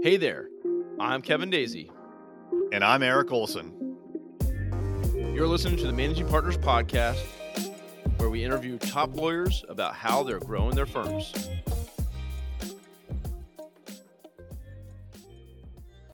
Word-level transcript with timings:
Hey 0.00 0.16
there, 0.16 0.48
I'm 1.00 1.22
Kevin 1.22 1.50
Daisey. 1.50 1.90
And 2.72 2.84
I'm 2.84 3.02
Eric 3.02 3.32
Olson. 3.32 3.96
You're 5.12 5.48
listening 5.48 5.76
to 5.78 5.88
the 5.88 5.92
Managing 5.92 6.28
Partners 6.28 6.56
Podcast, 6.56 7.20
where 8.18 8.30
we 8.30 8.44
interview 8.44 8.78
top 8.78 9.16
lawyers 9.16 9.64
about 9.68 9.94
how 9.94 10.22
they're 10.22 10.38
growing 10.38 10.76
their 10.76 10.86
firms. 10.86 11.50